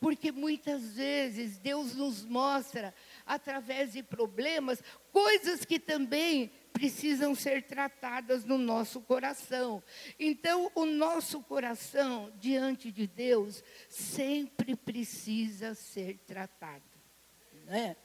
[0.01, 8.45] Porque muitas vezes Deus nos mostra, através de problemas, coisas que também precisam ser tratadas
[8.45, 9.83] no nosso coração.
[10.19, 16.83] Então, o nosso coração diante de Deus sempre precisa ser tratado.
[17.65, 17.97] Né?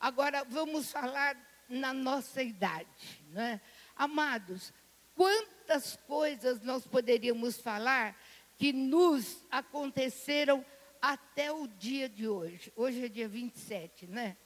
[0.00, 1.36] Agora, vamos falar
[1.68, 3.22] na nossa idade.
[3.30, 3.60] Né?
[3.94, 4.72] Amados,
[5.14, 8.18] quantas coisas nós poderíamos falar
[8.56, 10.64] que nos aconteceram
[11.06, 12.72] até o dia de hoje?
[12.74, 14.36] Hoje é dia 27, né?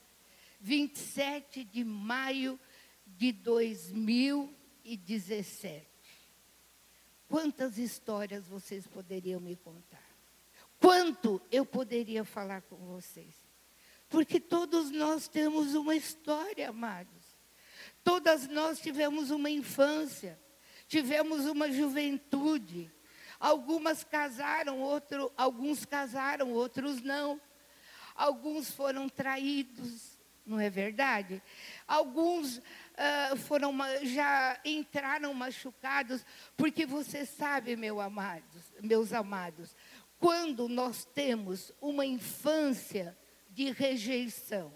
[0.61, 2.61] 27 de maio
[3.07, 5.89] de 2017.
[7.27, 10.05] Quantas histórias vocês poderiam me contar?
[10.79, 13.35] Quanto eu poderia falar com vocês?
[14.11, 17.39] Porque todos nós temos uma história, amados.
[18.05, 20.39] Todas nós tivemos uma infância,
[20.87, 22.93] tivemos uma juventude.
[23.41, 27.41] Algumas casaram, outro, alguns casaram, outros não.
[28.15, 31.43] Alguns foram traídos, não é verdade?
[31.89, 36.25] Alguns uh, foram, já entraram machucados,
[36.55, 39.75] porque você sabe, meu amados, meus amados,
[40.19, 43.17] quando nós temos uma infância
[43.49, 44.71] de rejeição,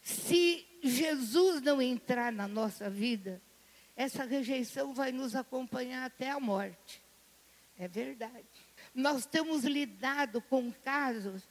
[0.00, 3.42] se Jesus não entrar na nossa vida,
[3.96, 6.99] essa rejeição vai nos acompanhar até a morte.
[7.80, 8.44] É verdade.
[8.94, 11.48] Nós temos lidado com casos,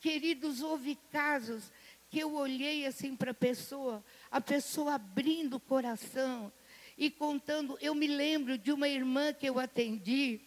[0.00, 1.72] queridos, houve casos
[2.08, 6.52] que eu olhei assim para a pessoa, a pessoa abrindo o coração
[6.96, 7.76] e contando.
[7.80, 10.40] Eu me lembro de uma irmã que eu atendi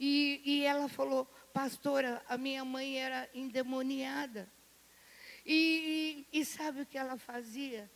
[0.00, 4.52] e, e ela falou: Pastora, a minha mãe era endemoniada.
[5.46, 7.88] E, e, e sabe o que ela fazia?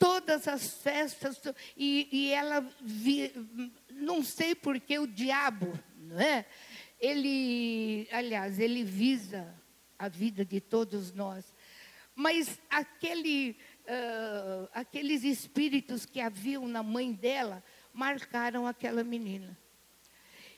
[0.00, 1.40] Todas as festas,
[1.76, 3.32] e, e ela, vi,
[3.88, 5.72] não sei por que o diabo,
[6.12, 6.44] não é?
[7.00, 9.52] Ele, aliás, ele visa
[9.98, 11.52] a vida de todos nós.
[12.14, 19.56] Mas aquele, uh, aqueles espíritos que haviam na mãe dela marcaram aquela menina.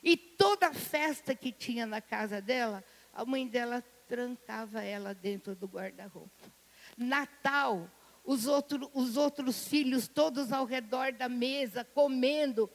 [0.03, 5.65] E toda festa que tinha na casa dela, a mãe dela trancava ela dentro do
[5.65, 6.51] guarda-roupa.
[6.97, 7.89] Natal,
[8.23, 12.69] os, outro, os outros filhos todos ao redor da mesa, comendo,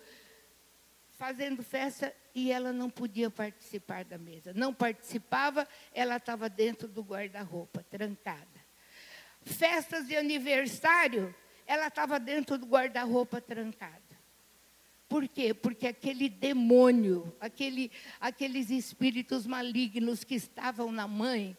[1.10, 4.52] fazendo festa, e ela não podia participar da mesa.
[4.54, 8.60] Não participava, ela estava dentro do guarda-roupa, trancada
[9.44, 11.34] festas de aniversário,
[11.66, 14.00] ela estava dentro do guarda-roupa trancada.
[15.08, 15.52] Por quê?
[15.52, 21.56] Porque aquele demônio, aquele, aqueles espíritos malignos que estavam na mãe,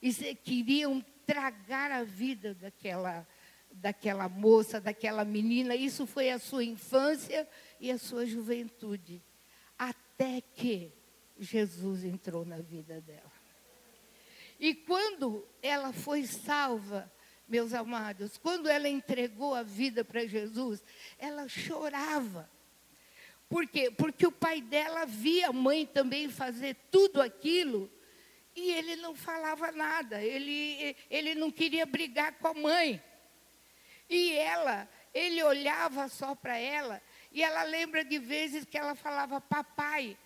[0.00, 3.26] e queriam tragar a vida daquela,
[3.70, 5.74] daquela moça, daquela menina.
[5.74, 7.46] Isso foi a sua infância
[7.78, 9.22] e a sua juventude.
[10.14, 10.92] Até que
[11.38, 13.32] Jesus entrou na vida dela.
[14.60, 17.12] E quando ela foi salva,
[17.48, 20.82] meus amados, quando ela entregou a vida para Jesus,
[21.18, 22.48] ela chorava.
[23.48, 23.90] Por quê?
[23.90, 27.90] Porque o pai dela via a mãe também fazer tudo aquilo
[28.54, 33.02] e ele não falava nada, ele, ele não queria brigar com a mãe.
[34.08, 37.02] E ela, ele olhava só para ela
[37.34, 40.16] e ela lembra de vezes que ela falava papai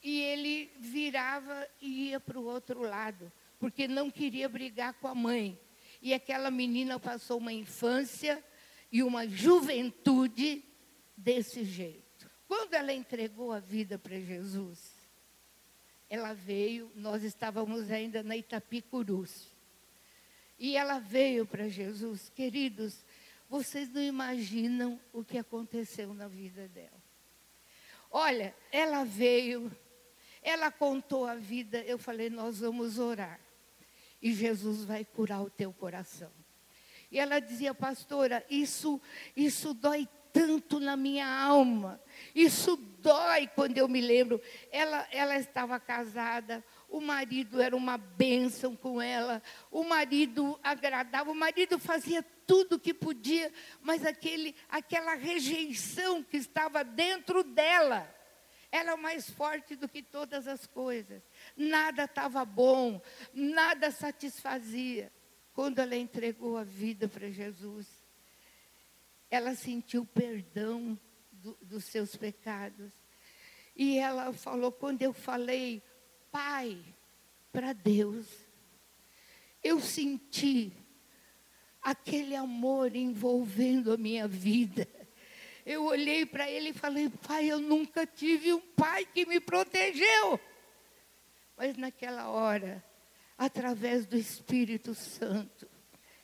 [0.00, 5.14] e ele virava e ia para o outro lado, porque não queria brigar com a
[5.16, 5.58] mãe.
[6.00, 8.42] E aquela menina passou uma infância
[8.92, 10.64] e uma juventude
[11.16, 12.30] desse jeito.
[12.46, 14.94] Quando ela entregou a vida para Jesus,
[16.08, 19.48] ela veio, nós estávamos ainda na Itapicurus.
[20.56, 23.04] E ela veio para Jesus, queridos,
[23.48, 27.02] vocês não imaginam o que aconteceu na vida dela.
[28.10, 29.70] Olha, ela veio,
[30.42, 33.40] ela contou a vida, eu falei, nós vamos orar.
[34.20, 36.30] E Jesus vai curar o teu coração.
[37.10, 39.00] E ela dizia, pastora, isso,
[39.34, 42.00] isso dói tanto na minha alma.
[42.34, 44.40] Isso dói quando eu me lembro.
[44.70, 51.34] Ela, ela estava casada, o marido era uma bênção com ela, o marido agradava, o
[51.34, 58.12] marido fazia tudo que podia, mas aquele, aquela rejeição que estava dentro dela
[58.72, 61.22] era mais forte do que todas as coisas.
[61.54, 63.02] Nada estava bom,
[63.34, 65.12] nada satisfazia.
[65.52, 67.86] Quando ela entregou a vida para Jesus,
[69.30, 70.98] ela sentiu perdão
[71.30, 72.92] do, dos seus pecados.
[73.76, 75.82] E ela falou: quando eu falei,
[76.30, 76.82] Pai,
[77.52, 78.26] para Deus,
[79.62, 80.72] eu senti
[81.90, 84.86] aquele amor envolvendo a minha vida.
[85.64, 90.38] Eu olhei para ele e falei: Pai, eu nunca tive um pai que me protegeu.
[91.56, 92.84] Mas naquela hora,
[93.36, 95.68] através do Espírito Santo,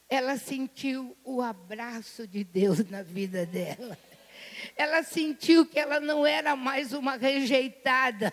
[0.09, 3.99] ela sentiu o abraço de Deus na vida dela.
[4.77, 8.33] Ela sentiu que ela não era mais uma rejeitada.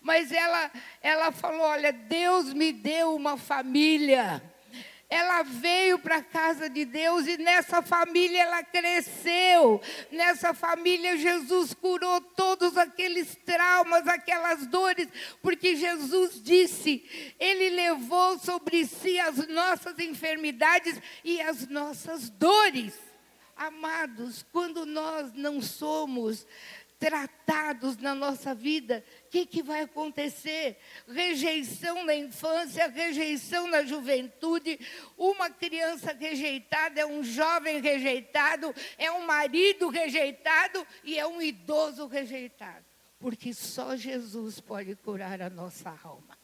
[0.00, 0.70] Mas ela,
[1.00, 4.42] ela falou: Olha, Deus me deu uma família
[5.14, 9.80] ela veio para a casa de Deus e nessa família ela cresceu.
[10.10, 15.06] Nessa família Jesus curou todos aqueles traumas, aquelas dores,
[15.40, 17.04] porque Jesus disse:
[17.38, 22.94] Ele levou sobre si as nossas enfermidades e as nossas dores.
[23.56, 26.44] Amados, quando nós não somos
[27.04, 30.78] tratados na nossa vida, o que, que vai acontecer?
[31.06, 34.80] Rejeição na infância, rejeição na juventude.
[35.14, 42.06] Uma criança rejeitada é um jovem rejeitado, é um marido rejeitado e é um idoso
[42.06, 42.86] rejeitado.
[43.18, 46.38] Porque só Jesus pode curar a nossa alma.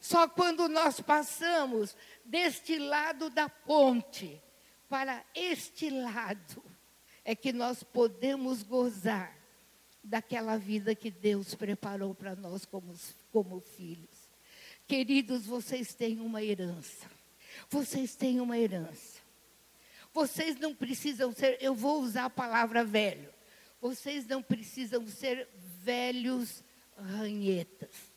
[0.00, 4.40] Só quando nós passamos deste lado da ponte
[4.88, 6.62] para este lado
[7.24, 9.41] é que nós podemos gozar
[10.02, 12.94] daquela vida que Deus preparou para nós como,
[13.30, 14.28] como filhos.
[14.86, 17.10] Queridos, vocês têm uma herança.
[17.70, 19.20] Vocês têm uma herança.
[20.12, 23.32] Vocês não precisam ser, eu vou usar a palavra velho.
[23.80, 25.48] Vocês não precisam ser
[25.82, 26.62] velhos
[26.96, 28.12] ranhetas.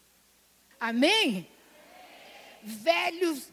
[0.79, 1.47] Amém?
[2.63, 3.49] Velhos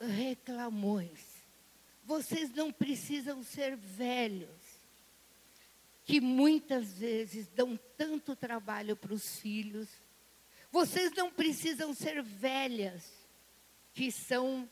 [0.00, 1.20] reclamões.
[2.04, 4.59] Vocês não precisam ser velhos
[6.10, 9.88] que muitas vezes dão tanto trabalho para os filhos.
[10.68, 13.12] Vocês não precisam ser velhas
[13.94, 14.68] que são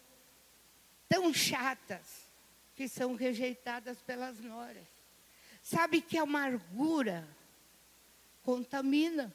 [1.08, 2.26] tão chatas,
[2.74, 4.84] que são rejeitadas pelas noras.
[5.62, 7.24] Sabe que a amargura
[8.42, 9.32] contamina.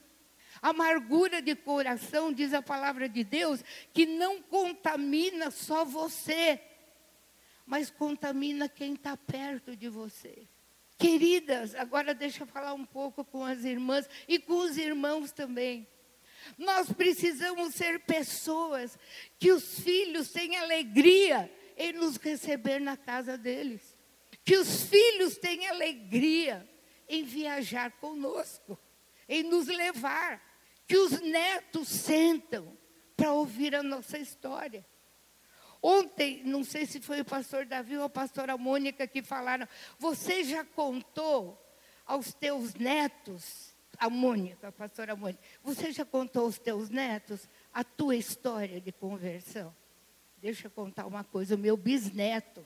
[0.62, 6.62] Amargura de coração, diz a palavra de Deus, que não contamina só você,
[7.66, 10.50] mas contamina quem está perto de você.
[11.04, 15.86] Queridas, agora deixa eu falar um pouco com as irmãs e com os irmãos também.
[16.58, 18.98] Nós precisamos ser pessoas
[19.38, 23.98] que os filhos tenham alegria em nos receber na casa deles.
[24.46, 26.66] Que os filhos tenham alegria
[27.10, 28.80] em viajar conosco,
[29.28, 30.42] em nos levar.
[30.88, 32.78] Que os netos sentam
[33.18, 34.86] para ouvir a nossa história.
[35.86, 39.68] Ontem, não sei se foi o pastor Davi ou a pastora Mônica que falaram,
[40.00, 41.62] você já contou
[42.06, 47.84] aos teus netos, a Mônica, a pastora Mônica, você já contou aos teus netos a
[47.84, 49.76] tua história de conversão?
[50.42, 52.66] Deixa eu contar uma coisa, o meu bisneto,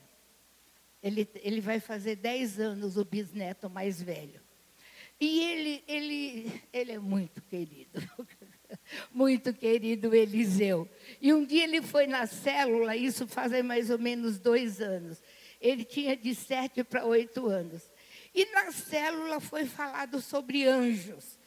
[1.02, 4.40] Ele, ele vai fazer 10 anos, o bisneto mais velho.
[5.18, 8.00] E ele, ele, ele é muito querido,
[9.12, 10.88] muito querido Eliseu.
[11.20, 15.22] E um dia ele foi na célula, isso faz mais ou menos dois anos.
[15.60, 17.82] Ele tinha de sete para oito anos.
[18.34, 21.38] E na célula foi falado sobre anjos.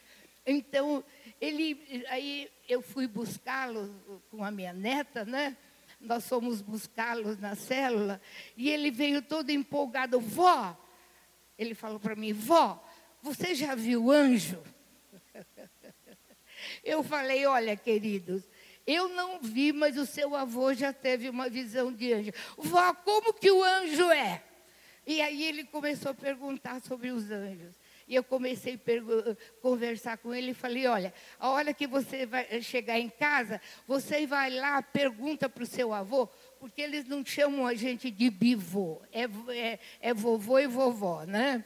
[0.45, 1.03] Então,
[1.39, 3.93] ele, aí eu fui buscá-lo
[4.29, 5.55] com a minha neta, né?
[5.99, 8.19] Nós fomos buscá-los na célula
[8.57, 10.75] e ele veio todo empolgado, vó.
[11.57, 12.83] Ele falou para mim, vó,
[13.21, 14.61] você já viu anjo?
[16.83, 18.43] Eu falei, olha, queridos,
[18.85, 22.31] eu não vi, mas o seu avô já teve uma visão de anjo.
[22.57, 24.41] Vó, como que o anjo é?
[25.05, 27.75] E aí ele começou a perguntar sobre os anjos.
[28.07, 32.61] E eu comecei a conversar com ele e falei: olha, a hora que você vai
[32.61, 36.27] chegar em casa, você vai lá, pergunta para o seu avô,
[36.59, 39.23] porque eles não chamam a gente de bivô, é,
[39.55, 41.63] é, é vovô e vovó, né?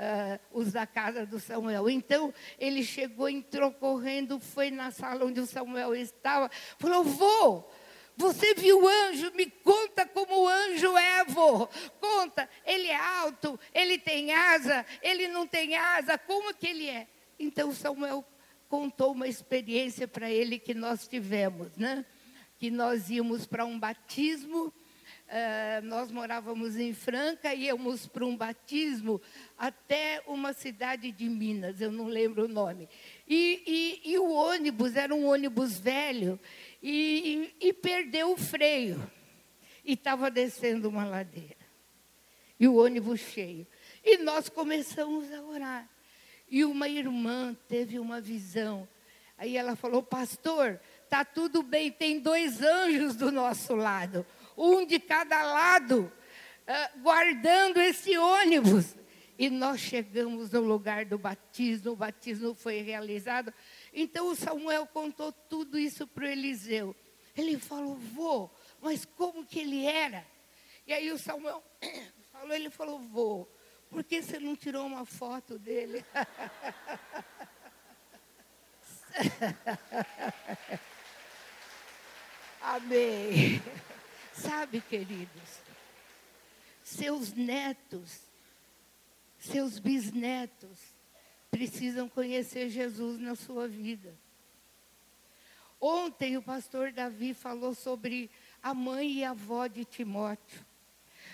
[0.00, 1.90] Uh, os da casa do Samuel.
[1.90, 7.68] Então, ele chegou, entrou correndo, foi na sala onde o Samuel estava, falou: vô,
[8.16, 9.32] você viu o anjo?
[9.34, 11.66] Me conta como o anjo é, vô.
[12.00, 12.48] Conta.
[12.66, 17.06] Ele é alto, ele tem asa, ele não tem asa, como que ele é?
[17.38, 18.24] Então Samuel
[18.68, 22.04] contou uma experiência para ele que nós tivemos, né?
[22.58, 24.72] Que nós íamos para um batismo,
[25.30, 29.20] uh, nós morávamos em Franca, íamos para um batismo
[29.56, 32.88] até uma cidade de Minas, eu não lembro o nome.
[33.28, 36.38] E, e, e o ônibus era um ônibus velho,
[36.82, 39.00] e, e, e perdeu o freio.
[39.84, 41.56] E estava descendo uma ladeira.
[42.58, 43.66] E o ônibus cheio.
[44.04, 45.88] E nós começamos a orar.
[46.50, 48.86] E uma irmã teve uma visão.
[49.38, 54.26] Aí ela falou: Pastor, está tudo bem, tem dois anjos do nosso lado,
[54.60, 56.12] um de cada lado,
[56.68, 58.94] uh, guardando esse ônibus.
[59.38, 63.54] E nós chegamos no lugar do batismo, o batismo foi realizado.
[63.90, 66.94] Então o Samuel contou tudo isso para o Eliseu.
[67.34, 68.50] Ele falou, vô,
[68.82, 70.26] mas como que ele era?
[70.86, 71.64] E aí o Samuel
[72.30, 73.48] falou, ele falou, vô,
[73.88, 76.04] por que você não tirou uma foto dele?
[82.60, 83.62] Amém.
[84.42, 85.60] Sabe, queridos,
[86.82, 88.20] seus netos,
[89.38, 90.78] seus bisnetos,
[91.50, 94.16] precisam conhecer Jesus na sua vida.
[95.78, 98.30] Ontem o pastor Davi falou sobre
[98.62, 100.64] a mãe e a avó de Timóteo.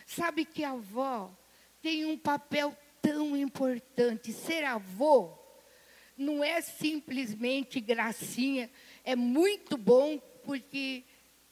[0.04, 1.30] Sabe que a avó
[1.80, 4.32] tem um papel tão importante.
[4.32, 5.38] Ser avô
[6.16, 8.68] não é simplesmente gracinha,
[9.04, 11.04] é muito bom porque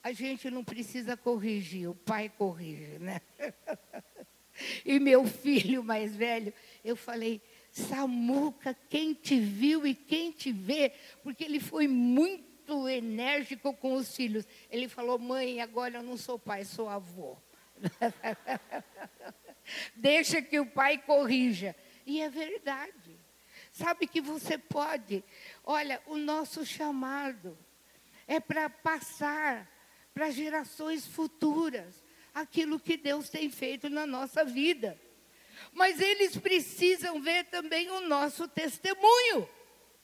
[0.05, 3.23] a gente não precisa corrigir, o pai corrige, né?
[4.85, 6.53] e meu filho mais velho,
[6.85, 7.41] eu falei,
[7.71, 10.93] Samuca, quem te viu e quem te vê,
[11.23, 14.47] porque ele foi muito enérgico com os filhos.
[14.71, 17.39] Ele falou: mãe, agora eu não sou pai, sou avô.
[19.97, 21.75] Deixa que o pai corrija.
[22.05, 23.19] E é verdade.
[23.73, 25.25] Sabe que você pode.
[25.65, 27.59] Olha, o nosso chamado
[28.29, 29.74] é para passar
[30.15, 32.03] para gerações futuras
[32.33, 34.99] aquilo que Deus tem feito na nossa vida
[35.73, 39.49] mas eles precisam ver também o nosso testemunho.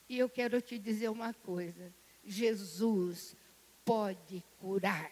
[0.08, 1.92] E eu quero te dizer uma coisa:
[2.24, 3.36] Jesus
[3.84, 5.10] pode curar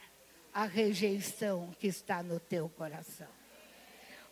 [0.53, 3.29] a rejeição que está no teu coração.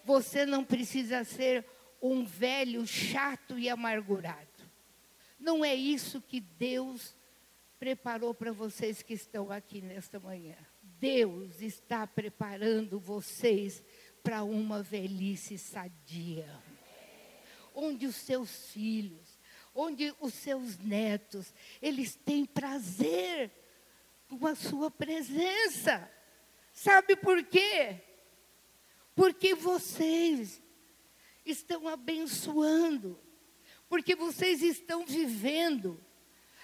[0.04, 1.64] Você não precisa ser
[2.02, 4.46] um velho chato e amargurado.
[5.38, 7.15] Não é isso que Deus
[7.78, 10.56] preparou para vocês que estão aqui nesta manhã.
[10.82, 13.82] Deus está preparando vocês
[14.22, 16.48] para uma velhice sadia.
[17.74, 19.38] Onde os seus filhos,
[19.74, 21.52] onde os seus netos,
[21.82, 23.50] eles têm prazer
[24.28, 26.10] com a sua presença.
[26.72, 28.00] Sabe por quê?
[29.14, 30.62] Porque vocês
[31.44, 33.18] estão abençoando,
[33.88, 36.00] porque vocês estão vivendo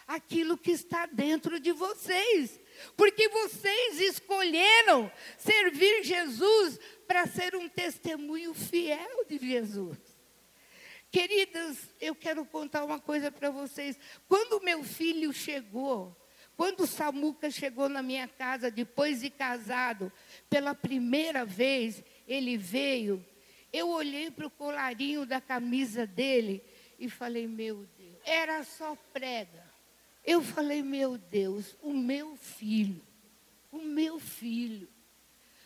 [0.07, 2.61] aquilo que está dentro de vocês,
[2.97, 9.99] porque vocês escolheram servir Jesus para ser um testemunho fiel de Jesus.
[11.11, 13.99] Queridas, eu quero contar uma coisa para vocês.
[14.27, 16.17] Quando meu filho chegou,
[16.57, 20.11] quando Samuca chegou na minha casa, depois de casado,
[20.49, 23.25] pela primeira vez, ele veio,
[23.73, 26.63] eu olhei para o colarinho da camisa dele
[26.99, 29.62] e falei, meu Deus, era só prega.
[30.25, 33.03] Eu falei, meu Deus, o meu filho,
[33.71, 34.89] o meu filho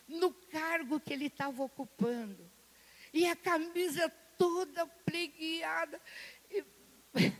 [0.08, 2.50] no cargo que ele estava ocupando.
[3.12, 6.00] e a camisa toda plegueada.
[6.50, 6.64] E,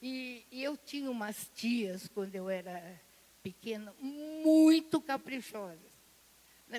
[0.00, 3.00] e, e eu tinha umas tias, quando eu era
[3.42, 5.96] pequena, muito caprichosas.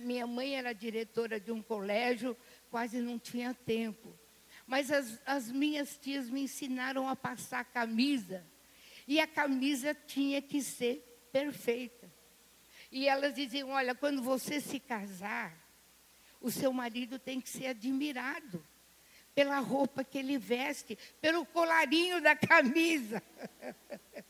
[0.02, 2.36] Minha mãe era diretora de um colégio,
[2.70, 4.14] quase não tinha tempo.
[4.66, 8.46] Mas as, as minhas tias me ensinaram a passar camisa.
[9.08, 12.12] E a camisa tinha que ser perfeita.
[12.92, 15.58] E elas diziam: olha, quando você se casar,
[16.42, 18.66] o seu marido tem que ser admirado
[19.34, 23.22] pela roupa que ele veste, pelo colarinho da camisa.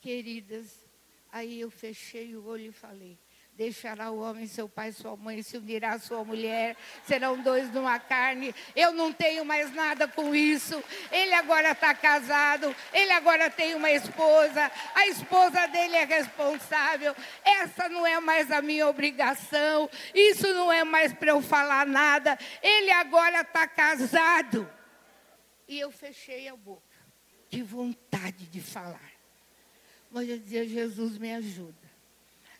[0.00, 0.84] Queridas,
[1.32, 3.18] aí eu fechei o olho e falei:
[3.56, 6.76] Deixará o homem seu pai sua mãe, se unirá a sua mulher,
[7.06, 8.54] serão dois numa carne.
[8.74, 10.84] Eu não tenho mais nada com isso.
[11.10, 17.16] Ele agora está casado, ele agora tem uma esposa, a esposa dele é responsável.
[17.42, 22.38] Essa não é mais a minha obrigação, isso não é mais para eu falar nada.
[22.62, 24.70] Ele agora está casado.
[25.66, 26.82] E eu fechei a boca,
[27.48, 29.12] de vontade de falar.
[30.10, 31.95] Mas eu dizia: Jesus, me ajuda.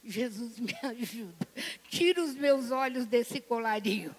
[0.06, 1.48] Jesus me ajuda.
[1.88, 4.14] Tira os meus olhos desse colarinho.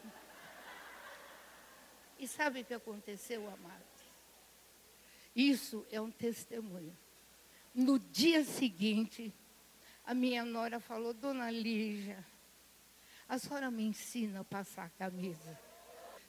[2.19, 3.88] E sabe o que aconteceu, amados?
[5.33, 6.95] Isso é um testemunho.
[7.73, 9.33] No dia seguinte,
[10.03, 12.25] a minha nora falou: Dona Lígia,
[13.29, 15.57] a senhora me ensina a passar a camisa.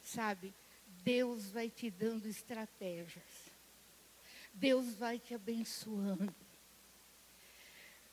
[0.03, 0.55] Sabe,
[1.03, 3.25] Deus vai te dando estratégias.
[4.53, 6.35] Deus vai te abençoando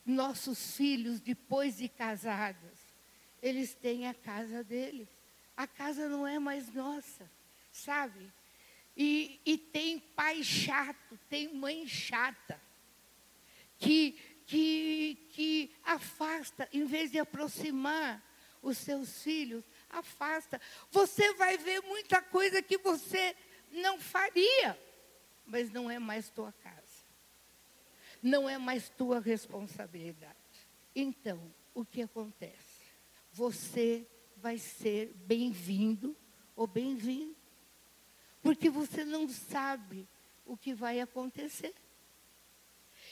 [0.06, 2.80] nossos filhos, depois de casados,
[3.42, 5.08] eles têm a casa deles.
[5.58, 7.30] A casa não é mais nossa,
[7.72, 8.32] sabe?
[8.96, 12.62] E, e tem pai chato, tem mãe chata,
[13.80, 14.12] que,
[14.46, 18.24] que, que afasta, em vez de aproximar
[18.62, 20.62] os seus filhos, afasta.
[20.92, 23.36] Você vai ver muita coisa que você
[23.72, 24.80] não faria,
[25.46, 26.85] mas não é mais tua casa
[28.26, 30.36] não é mais tua responsabilidade.
[30.96, 32.82] Então, o que acontece?
[33.32, 34.08] Você
[34.38, 36.18] vai ser bem-vindo
[36.56, 37.36] ou bem-vindo,
[38.42, 40.08] porque você não sabe
[40.44, 41.76] o que vai acontecer.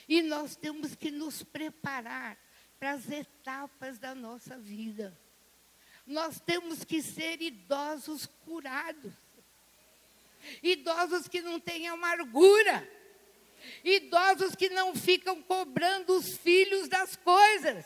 [0.10, 2.36] E nós temos que nos preparar
[2.80, 5.16] para as etapas da nossa vida.
[6.08, 9.14] Nós temos que ser idosos curados.
[10.64, 13.03] Idosos que não têm amargura
[13.84, 17.86] Idosos que não ficam cobrando os filhos das coisas.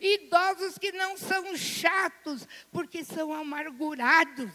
[0.00, 4.50] Idosos que não são chatos, porque são amargurados.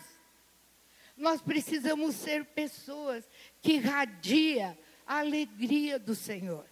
[1.18, 3.28] Nós precisamos ser pessoas
[3.62, 6.66] que radia a alegria do Senhor.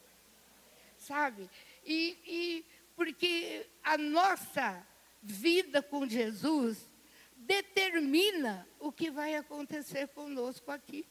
[0.97, 1.49] Sabe?
[1.85, 2.65] E, e
[2.95, 4.85] porque a nossa
[5.21, 6.89] vida com Jesus
[7.35, 11.05] determina o que vai acontecer conosco aqui.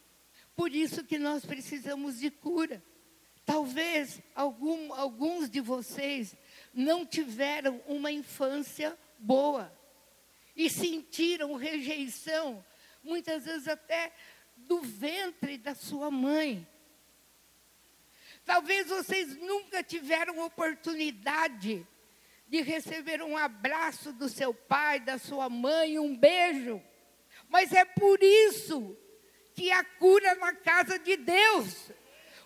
[0.54, 2.82] Por isso que nós precisamos de cura.
[3.44, 6.36] Talvez algum, alguns de vocês
[6.72, 9.72] não tiveram uma infância boa
[10.54, 12.64] e sentiram rejeição,
[13.02, 14.12] muitas vezes até
[14.56, 16.66] do ventre da sua mãe.
[18.44, 21.86] Talvez vocês nunca tiveram oportunidade
[22.48, 26.82] de receber um abraço do seu pai, da sua mãe, um beijo.
[27.48, 28.96] Mas é por isso
[29.54, 31.90] que a cura na casa de Deus.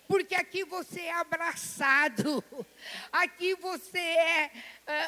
[0.07, 2.41] Porque aqui você é abraçado,
[3.11, 4.51] aqui você é,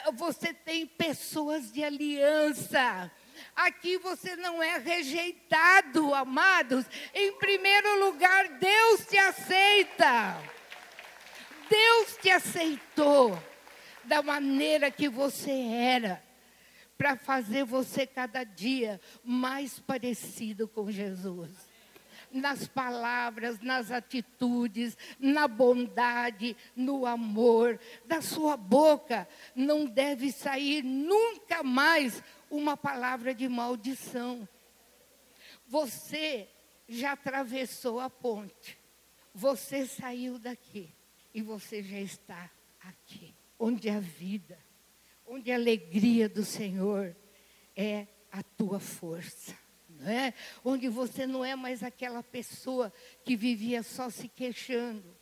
[0.08, 3.10] uh, você tem pessoas de aliança,
[3.56, 6.86] aqui você não é rejeitado, amados.
[7.14, 10.38] Em primeiro lugar, Deus te aceita.
[11.70, 13.42] Deus te aceitou
[14.04, 16.22] da maneira que você era,
[16.98, 21.69] para fazer você cada dia mais parecido com Jesus
[22.32, 27.80] nas palavras, nas atitudes, na bondade, no amor.
[28.06, 34.48] Da sua boca não deve sair nunca mais uma palavra de maldição.
[35.68, 36.48] Você
[36.88, 38.78] já atravessou a ponte.
[39.34, 40.94] Você saiu daqui
[41.34, 42.50] e você já está
[42.82, 44.58] aqui, onde a vida,
[45.28, 47.16] onde a alegria do Senhor
[47.76, 49.56] é a tua força
[50.00, 50.34] né?
[50.64, 52.92] onde você não é mais aquela pessoa
[53.24, 55.16] que vivia só se queixando.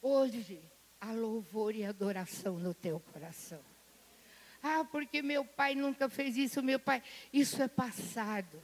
[0.00, 0.62] Hoje,
[1.00, 3.60] há louvor e adoração no teu coração.
[4.62, 7.02] Ah, porque meu pai nunca fez isso, meu pai.
[7.32, 8.62] Isso é passado.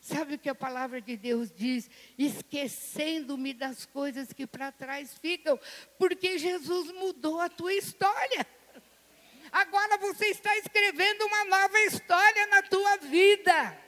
[0.00, 1.90] Sabe o que a palavra de Deus diz?
[2.16, 5.58] Esquecendo-me das coisas que para trás ficam,
[5.98, 8.46] porque Jesus mudou a tua história.
[9.52, 13.83] Agora você está escrevendo uma nova história na tua vida.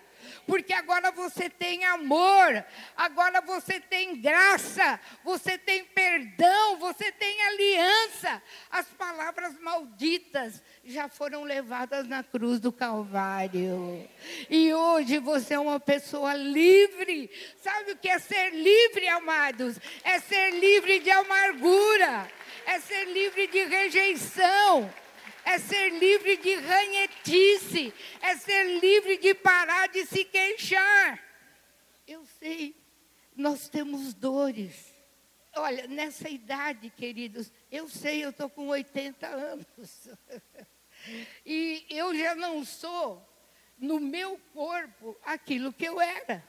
[0.47, 2.64] Porque agora você tem amor,
[2.97, 8.42] agora você tem graça, você tem perdão, você tem aliança.
[8.70, 14.09] As palavras malditas já foram levadas na cruz do Calvário.
[14.49, 17.28] E hoje você é uma pessoa livre.
[17.61, 19.78] Sabe o que é ser livre, amados?
[20.05, 22.30] É ser livre de amargura,
[22.66, 24.88] é ser livre de rejeição
[25.47, 31.22] é ser livre de ranhetice, é ser livre de parar de se queixar.
[32.05, 32.74] Eu sei,
[33.36, 34.92] nós temos dores.
[35.55, 40.09] Olha, nessa idade, queridos, eu sei, eu estou com 80 anos.
[41.47, 43.24] e eu já não sou,
[43.78, 46.44] no meu corpo, aquilo que eu era.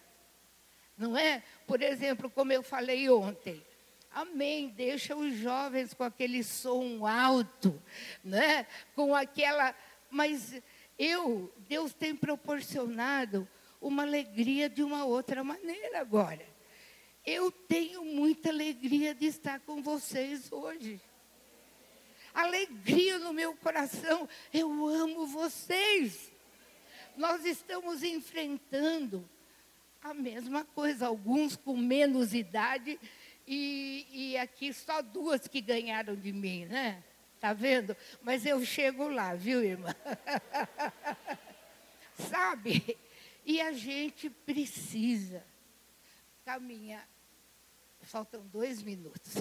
[0.98, 1.44] Não é?
[1.68, 3.64] Por exemplo, como eu falei ontem,
[4.18, 4.70] Amém.
[4.70, 7.80] Deixa os jovens com aquele som alto,
[8.24, 8.66] né?
[8.96, 9.76] Com aquela.
[10.10, 10.60] Mas
[10.98, 13.48] eu, Deus tem proporcionado
[13.80, 16.44] uma alegria de uma outra maneira agora.
[17.24, 21.00] Eu tenho muita alegria de estar com vocês hoje.
[22.34, 24.28] Alegria no meu coração.
[24.52, 26.32] Eu amo vocês.
[27.16, 29.30] Nós estamos enfrentando
[30.02, 33.00] a mesma coisa, alguns com menos idade
[33.48, 37.02] e, e aqui só duas que ganharam de mim, né?
[37.40, 37.96] Tá vendo?
[38.22, 39.96] Mas eu chego lá, viu, irmã?
[42.30, 42.98] Sabe?
[43.46, 45.44] E a gente precisa
[46.44, 47.08] caminhar.
[48.02, 49.36] Faltam dois minutos.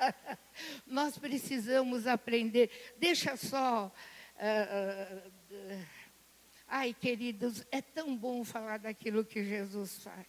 [0.86, 2.94] Nós precisamos aprender.
[2.98, 3.92] Deixa só.
[4.36, 5.86] Uh, uh,
[6.66, 10.26] ai, queridos, é tão bom falar daquilo que Jesus faz.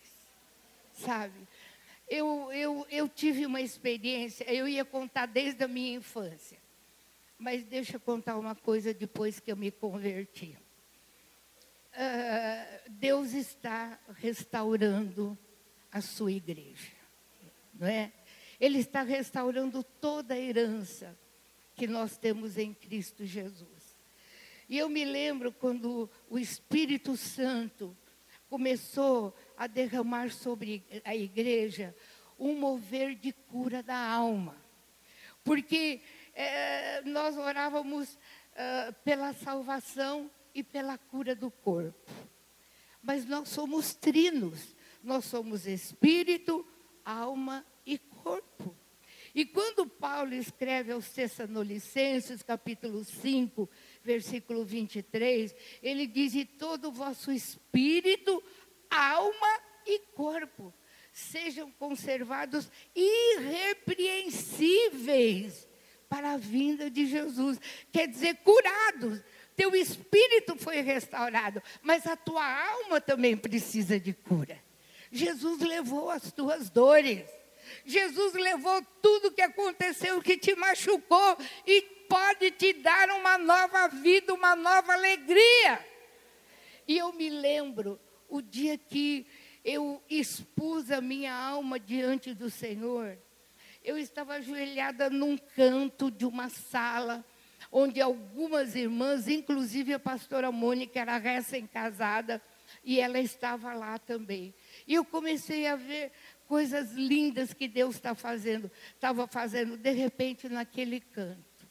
[0.94, 1.48] Sabe?
[2.14, 6.60] Eu, eu, eu tive uma experiência, eu ia contar desde a minha infância.
[7.40, 10.56] Mas deixa eu contar uma coisa depois que eu me converti.
[11.92, 15.36] Uh, Deus está restaurando
[15.92, 16.92] a sua igreja,
[17.74, 18.12] não é?
[18.60, 21.18] Ele está restaurando toda a herança
[21.76, 23.98] que nós temos em Cristo Jesus.
[24.70, 27.98] E eu me lembro quando o Espírito Santo
[28.54, 31.96] começou a derramar sobre a igreja
[32.40, 34.56] um mover de cura da alma.
[35.44, 36.02] Porque
[36.34, 38.18] é, nós orávamos
[38.56, 42.12] é, pela salvação e pela cura do corpo.
[43.02, 46.66] Mas nós somos trinos, nós somos espírito,
[47.04, 48.76] alma e corpo.
[49.36, 53.68] E quando Paulo escreve aos Tessalonicenses, capítulo 5,
[54.04, 58.44] versículo 23, ele diz: E todo o vosso espírito,
[58.96, 60.74] alma e corpo
[61.14, 65.68] sejam conservados irrepreensíveis
[66.10, 67.60] para a vinda de Jesus.
[67.92, 69.22] Quer dizer, curados.
[69.56, 74.60] Teu espírito foi restaurado, mas a tua alma também precisa de cura.
[75.12, 77.24] Jesus levou as tuas dores.
[77.86, 81.38] Jesus levou tudo que aconteceu, que te machucou
[81.68, 85.86] e pode te dar uma nova vida, uma nova alegria.
[86.88, 88.00] E eu me lembro
[88.34, 89.28] o dia que
[89.64, 93.16] eu expus a minha alma diante do Senhor.
[93.84, 97.24] Eu estava ajoelhada num canto de uma sala,
[97.72, 102.42] onde algumas irmãs, inclusive a pastora Mônica, era recém-casada,
[102.84, 104.52] e ela estava lá também.
[104.88, 106.12] E eu comecei a ver
[106.48, 111.68] coisas lindas que Deus está fazendo, estava fazendo de repente naquele canto.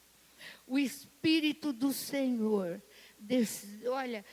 [0.65, 2.81] O Espírito do Senhor,
[3.19, 4.25] desse, olha,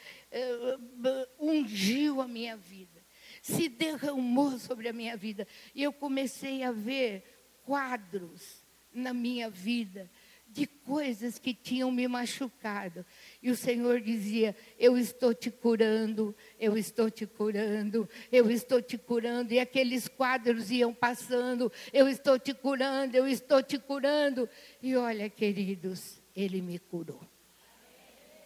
[1.40, 3.04] ungiu a minha vida,
[3.42, 5.48] se derramou sobre a minha vida.
[5.74, 7.24] E eu comecei a ver
[7.64, 8.64] quadros
[8.94, 10.10] na minha vida
[10.52, 13.06] de coisas que tinham me machucado.
[13.42, 18.98] E o Senhor dizia: Eu estou te curando, eu estou te curando, eu estou te
[18.98, 19.54] curando.
[19.54, 24.50] E aqueles quadros iam passando: Eu estou te curando, eu estou te curando.
[24.82, 27.22] E olha, queridos, Ele me curou.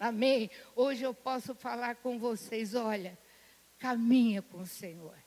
[0.03, 0.51] Amém?
[0.75, 3.17] Hoje eu posso falar com vocês: olha,
[3.79, 5.17] caminha com o Senhor.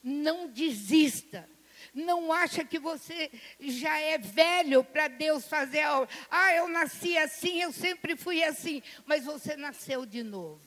[0.00, 1.48] Não desista.
[1.92, 6.08] Não acha que você já é velho para Deus fazer algo.
[6.30, 8.80] Ah, eu nasci assim, eu sempre fui assim.
[9.06, 10.62] Mas você nasceu de novo.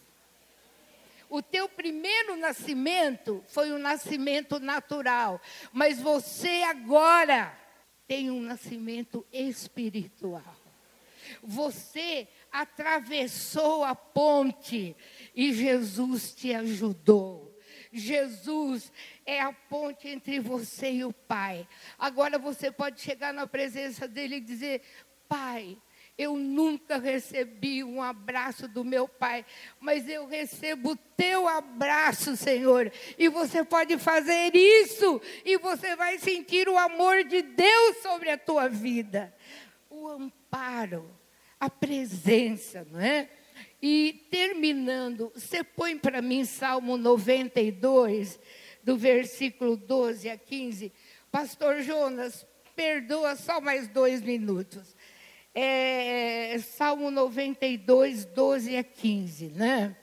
[1.30, 5.42] O teu primeiro nascimento foi um nascimento natural.
[5.72, 7.58] Mas você agora
[8.06, 10.57] tem um nascimento espiritual.
[11.44, 14.96] Você atravessou a ponte
[15.36, 17.46] e Jesus te ajudou.
[17.92, 18.92] Jesus
[19.26, 21.68] é a ponte entre você e o Pai.
[21.98, 24.82] Agora você pode chegar na presença dele e dizer:
[25.28, 25.78] Pai,
[26.18, 29.46] Eu nunca recebi um abraço do meu pai,
[29.80, 32.92] mas eu recebo o teu abraço, Senhor.
[33.20, 38.38] E você pode fazer isso, e você vai sentir o amor de Deus sobre a
[38.38, 39.32] tua vida.
[39.92, 41.16] O amparo,
[41.60, 43.30] a presença, não é?
[43.82, 48.40] E terminando, você põe para mim Salmo 92,
[48.84, 50.92] do versículo 12 a 15.
[51.32, 52.46] Pastor Jonas,
[52.76, 54.96] perdoa só mais dois minutos.
[55.54, 59.96] É, Salmo 92, 12 a 15, né?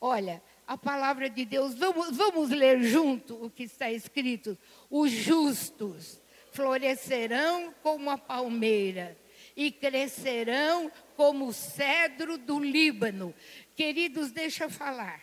[0.00, 4.56] Olha, a palavra de Deus, vamos, vamos ler junto o que está escrito.
[4.90, 6.20] Os justos
[6.52, 9.16] florescerão como a palmeira
[9.56, 13.34] e crescerão como o cedro do Líbano.
[13.74, 15.22] Queridos, deixa eu falar.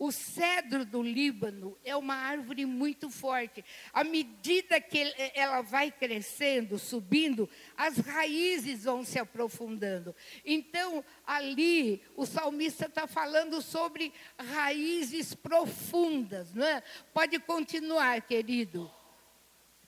[0.00, 3.62] O cedro do Líbano é uma árvore muito forte.
[3.92, 10.16] À medida que ela vai crescendo, subindo, as raízes vão se aprofundando.
[10.42, 16.54] Então, ali, o salmista está falando sobre raízes profundas.
[16.54, 16.82] Não é?
[17.12, 18.90] Pode continuar, querido.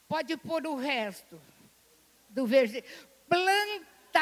[0.06, 1.40] Pode pôr o resto
[2.28, 2.86] do versículo.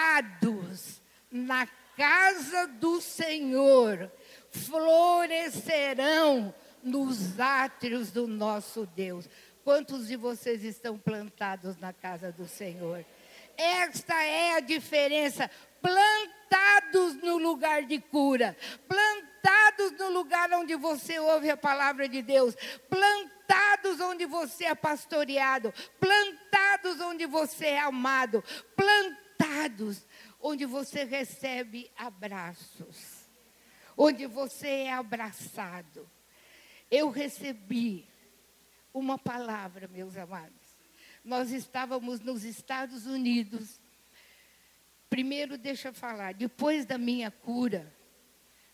[0.01, 4.11] Plantados na casa do Senhor
[4.51, 9.29] florescerão nos átrios do nosso Deus.
[9.63, 13.05] Quantos de vocês estão plantados na casa do Senhor?
[13.59, 15.51] Esta é a diferença.
[15.83, 18.57] Plantados no lugar de cura,
[18.89, 22.55] plantados no lugar onde você ouve a palavra de Deus,
[22.89, 28.43] plantados onde você é pastoreado, plantados onde você é amado,
[28.75, 29.20] plantados
[30.41, 33.21] onde você recebe abraços
[34.03, 36.09] onde você é abraçado.
[36.91, 38.07] Eu recebi
[38.95, 40.59] uma palavra, meus amados.
[41.23, 43.79] Nós estávamos nos Estados Unidos.
[45.11, 47.95] Primeiro, deixa eu falar, depois da minha cura,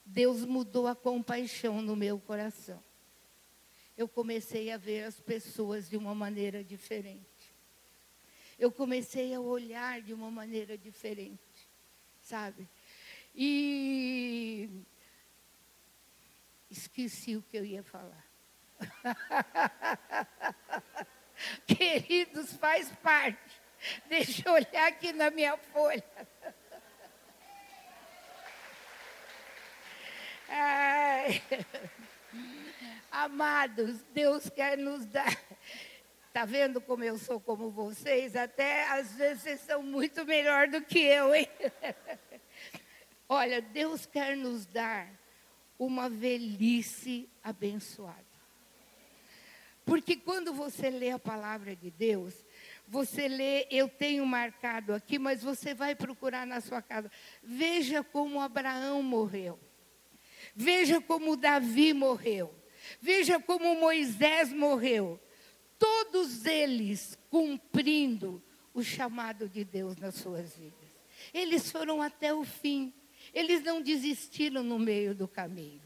[0.05, 2.81] Deus mudou a compaixão no meu coração.
[3.97, 7.27] Eu comecei a ver as pessoas de uma maneira diferente.
[8.59, 11.69] Eu comecei a olhar de uma maneira diferente,
[12.23, 12.69] sabe?
[13.35, 14.69] E
[16.71, 18.25] Esqueci o que eu ia falar.
[21.67, 23.63] Queridos, faz parte.
[24.09, 26.05] Deixa eu olhar aqui na minha folha.
[30.49, 31.43] Ai.
[33.11, 35.35] Amados, Deus quer nos dar.
[36.37, 38.37] Está vendo como eu sou como vocês?
[38.37, 41.49] Até às vezes vocês são muito melhor do que eu, hein?
[43.27, 45.09] Olha, Deus quer nos dar
[45.79, 48.23] uma velhice abençoada.
[49.83, 52.35] Porque quando você lê a palavra de Deus,
[52.87, 57.11] você lê, eu tenho marcado aqui, mas você vai procurar na sua casa.
[57.43, 59.59] Veja como Abraão morreu.
[60.55, 62.55] Veja como Davi morreu.
[63.01, 65.19] Veja como Moisés morreu.
[65.79, 70.91] Todos eles cumprindo o chamado de Deus nas suas vidas.
[71.33, 72.93] Eles foram até o fim.
[73.33, 75.83] Eles não desistiram no meio do caminho.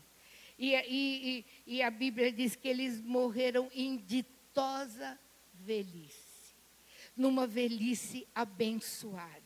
[0.59, 5.19] E, e, e a Bíblia diz que eles morreram em ditosa
[5.55, 6.55] velhice.
[7.17, 9.41] Numa velhice abençoada.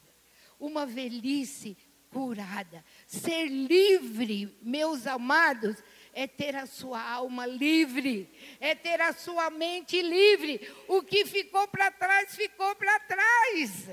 [0.58, 1.76] Uma velhice
[2.10, 2.84] curada.
[3.06, 5.82] Ser livre, meus amados,
[6.14, 10.60] é ter a sua alma livre, é ter a sua mente livre.
[10.88, 13.88] O que ficou para trás, ficou para trás.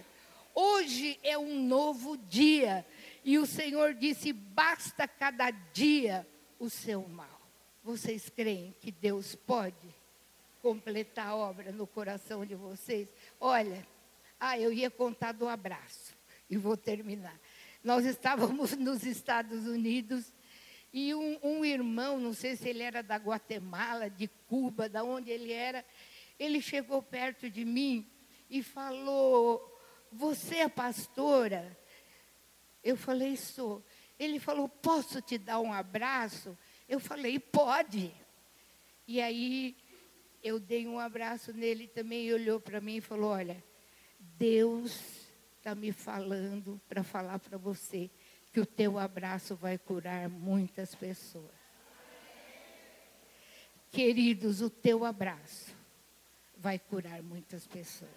[0.54, 2.86] Hoje é um novo dia.
[3.24, 6.28] E o Senhor disse: basta cada dia
[6.60, 7.42] o seu mal.
[7.84, 9.76] Vocês creem que Deus pode
[10.62, 13.08] completar a obra no coração de vocês?
[13.40, 13.86] Olha,
[14.40, 16.16] ah, eu ia contar do abraço
[16.50, 17.40] e vou terminar.
[17.84, 20.32] Nós estávamos nos Estados Unidos
[20.94, 25.32] e um, um, irmão, não sei se ele era da Guatemala, de Cuba, da onde
[25.32, 25.86] ele era,
[26.38, 28.10] ele chegou perto de mim
[28.50, 29.80] e falou:
[30.12, 31.78] Você é pastora?
[32.84, 33.84] Eu falei, sou.
[34.20, 36.58] Ele falou, posso te dar um abraço?
[36.90, 38.14] Eu falei, pode.
[39.08, 39.76] E aí
[40.44, 43.64] eu dei um abraço nele também e olhou para mim e falou: Olha,
[44.20, 45.28] Deus
[45.58, 48.10] está me falando para falar para você
[48.52, 51.62] que o teu abraço vai curar muitas pessoas.
[53.92, 55.74] Queridos, o teu abraço
[56.58, 58.12] vai curar muitas pessoas.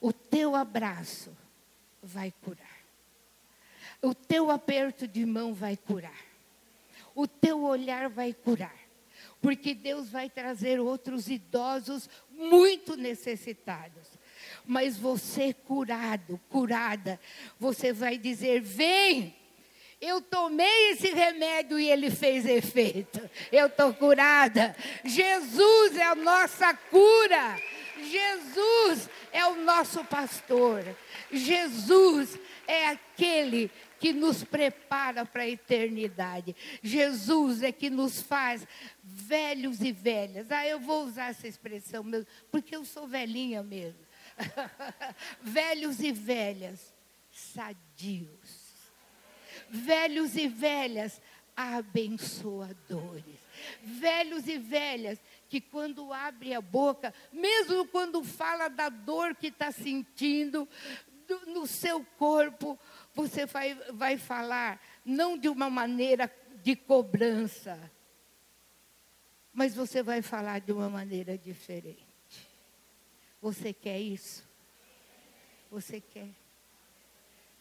[0.00, 1.36] O teu abraço
[2.02, 2.80] vai curar.
[4.02, 6.24] O teu aperto de mão vai curar.
[7.14, 8.78] O teu olhar vai curar.
[9.42, 14.08] Porque Deus vai trazer outros idosos muito necessitados.
[14.66, 17.20] Mas você curado, curada,
[17.58, 19.34] você vai dizer: vem.
[20.00, 23.20] Eu tomei esse remédio e ele fez efeito.
[23.52, 24.74] Eu estou curada.
[25.04, 27.60] Jesus é a nossa cura.
[27.98, 30.82] Jesus é o nosso pastor.
[31.30, 36.56] Jesus é aquele que nos prepara para a eternidade.
[36.82, 38.66] Jesus é que nos faz
[39.02, 40.50] velhos e velhas.
[40.50, 44.00] Ah, eu vou usar essa expressão mesmo, porque eu sou velhinha mesmo.
[45.40, 46.94] velhos e velhas,
[47.30, 48.60] sadios.
[49.68, 51.20] Velhos e velhas,
[51.56, 53.38] abençoadores.
[53.82, 55.18] Velhos e velhas
[55.48, 60.68] que quando abre a boca, mesmo quando fala da dor que está sentindo
[61.26, 62.78] do, no seu corpo,
[63.14, 66.32] você vai, vai falar não de uma maneira
[66.62, 67.90] de cobrança,
[69.52, 72.09] mas você vai falar de uma maneira diferente.
[73.40, 74.48] Você quer isso?
[75.70, 76.30] Você quer?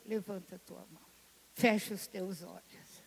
[0.06, 1.06] Levanta a tua mão.
[1.54, 3.04] Fecha os teus olhos.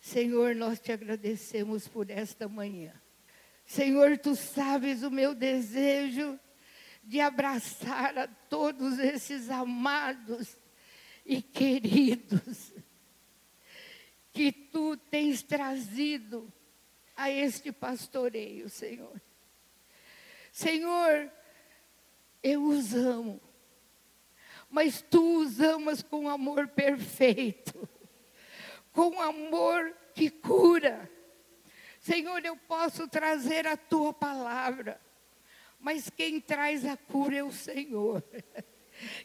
[0.00, 2.92] Senhor, nós te agradecemos por esta manhã.
[3.64, 6.38] Senhor, tu sabes o meu desejo
[7.02, 10.56] de abraçar a todos esses amados
[11.24, 12.72] e queridos
[14.32, 16.52] que tu tens trazido
[17.16, 19.20] a este pastoreio, Senhor.
[20.52, 21.30] Senhor,
[22.46, 23.40] eu os amo,
[24.70, 27.88] mas tu os amas com amor perfeito,
[28.92, 31.10] com amor que cura.
[31.98, 35.00] Senhor, eu posso trazer a tua palavra,
[35.80, 38.22] mas quem traz a cura é o Senhor.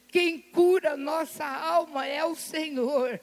[0.08, 3.22] Quem cura nossa alma é o Senhor.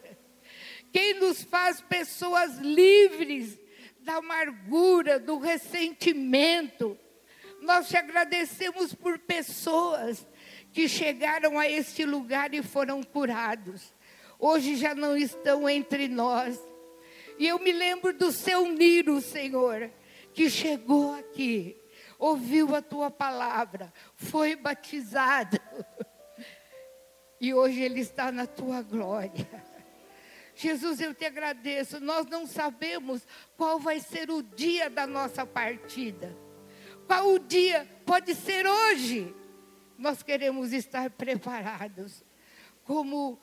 [0.92, 3.58] Quem nos faz pessoas livres
[3.98, 6.96] da amargura, do ressentimento.
[7.60, 10.26] Nós te agradecemos por pessoas
[10.72, 13.92] que chegaram a este lugar e foram curados.
[14.38, 16.60] Hoje já não estão entre nós.
[17.38, 19.90] E eu me lembro do seu Niro, Senhor,
[20.32, 21.76] que chegou aqui,
[22.18, 25.58] ouviu a tua palavra, foi batizado.
[27.40, 29.48] E hoje ele está na tua glória.
[30.56, 32.00] Jesus, eu te agradeço.
[32.00, 33.24] Nós não sabemos
[33.56, 36.36] qual vai ser o dia da nossa partida.
[37.08, 37.88] Qual o dia?
[38.04, 39.34] Pode ser hoje.
[39.96, 42.22] Nós queremos estar preparados
[42.84, 43.40] como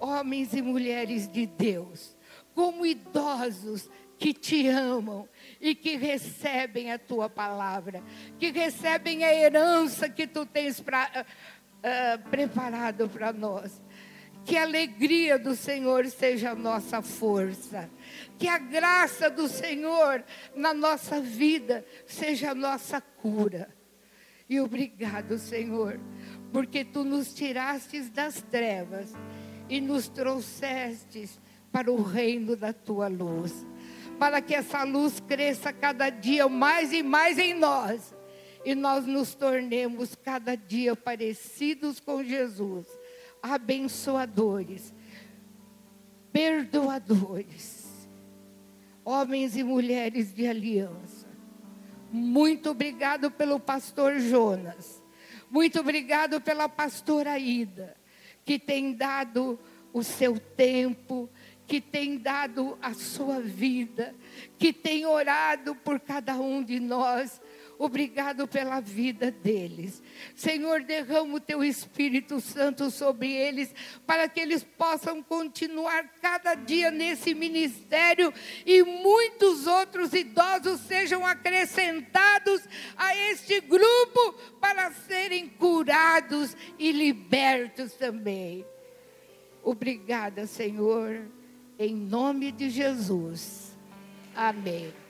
[0.00, 2.16] homens e mulheres de Deus,
[2.54, 3.88] como idosos
[4.18, 5.28] que te amam
[5.60, 8.02] e que recebem a tua palavra,
[8.38, 13.81] que recebem a herança que tu tens pra, uh, preparado para nós.
[14.44, 17.88] Que a alegria do Senhor seja a nossa força.
[18.38, 20.24] Que a graça do Senhor
[20.54, 23.68] na nossa vida seja a nossa cura.
[24.48, 25.98] E obrigado, Senhor,
[26.52, 29.12] porque tu nos tirastes das trevas
[29.68, 31.40] e nos trouxestes
[31.70, 33.66] para o reino da tua luz.
[34.18, 38.14] Para que essa luz cresça cada dia mais e mais em nós
[38.64, 42.86] e nós nos tornemos cada dia parecidos com Jesus,
[43.42, 44.94] abençoadores,
[46.32, 48.08] perdoadores,
[49.04, 51.26] homens e mulheres de aliança.
[52.12, 55.02] Muito obrigado pelo pastor Jonas.
[55.50, 57.96] Muito obrigado pela pastora Ida,
[58.44, 59.58] que tem dado
[59.92, 61.28] o seu tempo,
[61.66, 64.14] que tem dado a sua vida,
[64.58, 67.40] que tem orado por cada um de nós
[67.82, 70.00] Obrigado pela vida deles.
[70.36, 73.74] Senhor, derrama o teu Espírito Santo sobre eles,
[74.06, 78.32] para que eles possam continuar cada dia nesse ministério
[78.64, 82.62] e muitos outros idosos sejam acrescentados
[82.96, 88.64] a este grupo para serem curados e libertos também.
[89.60, 91.26] Obrigada, Senhor,
[91.76, 93.76] em nome de Jesus.
[94.36, 95.01] Amém.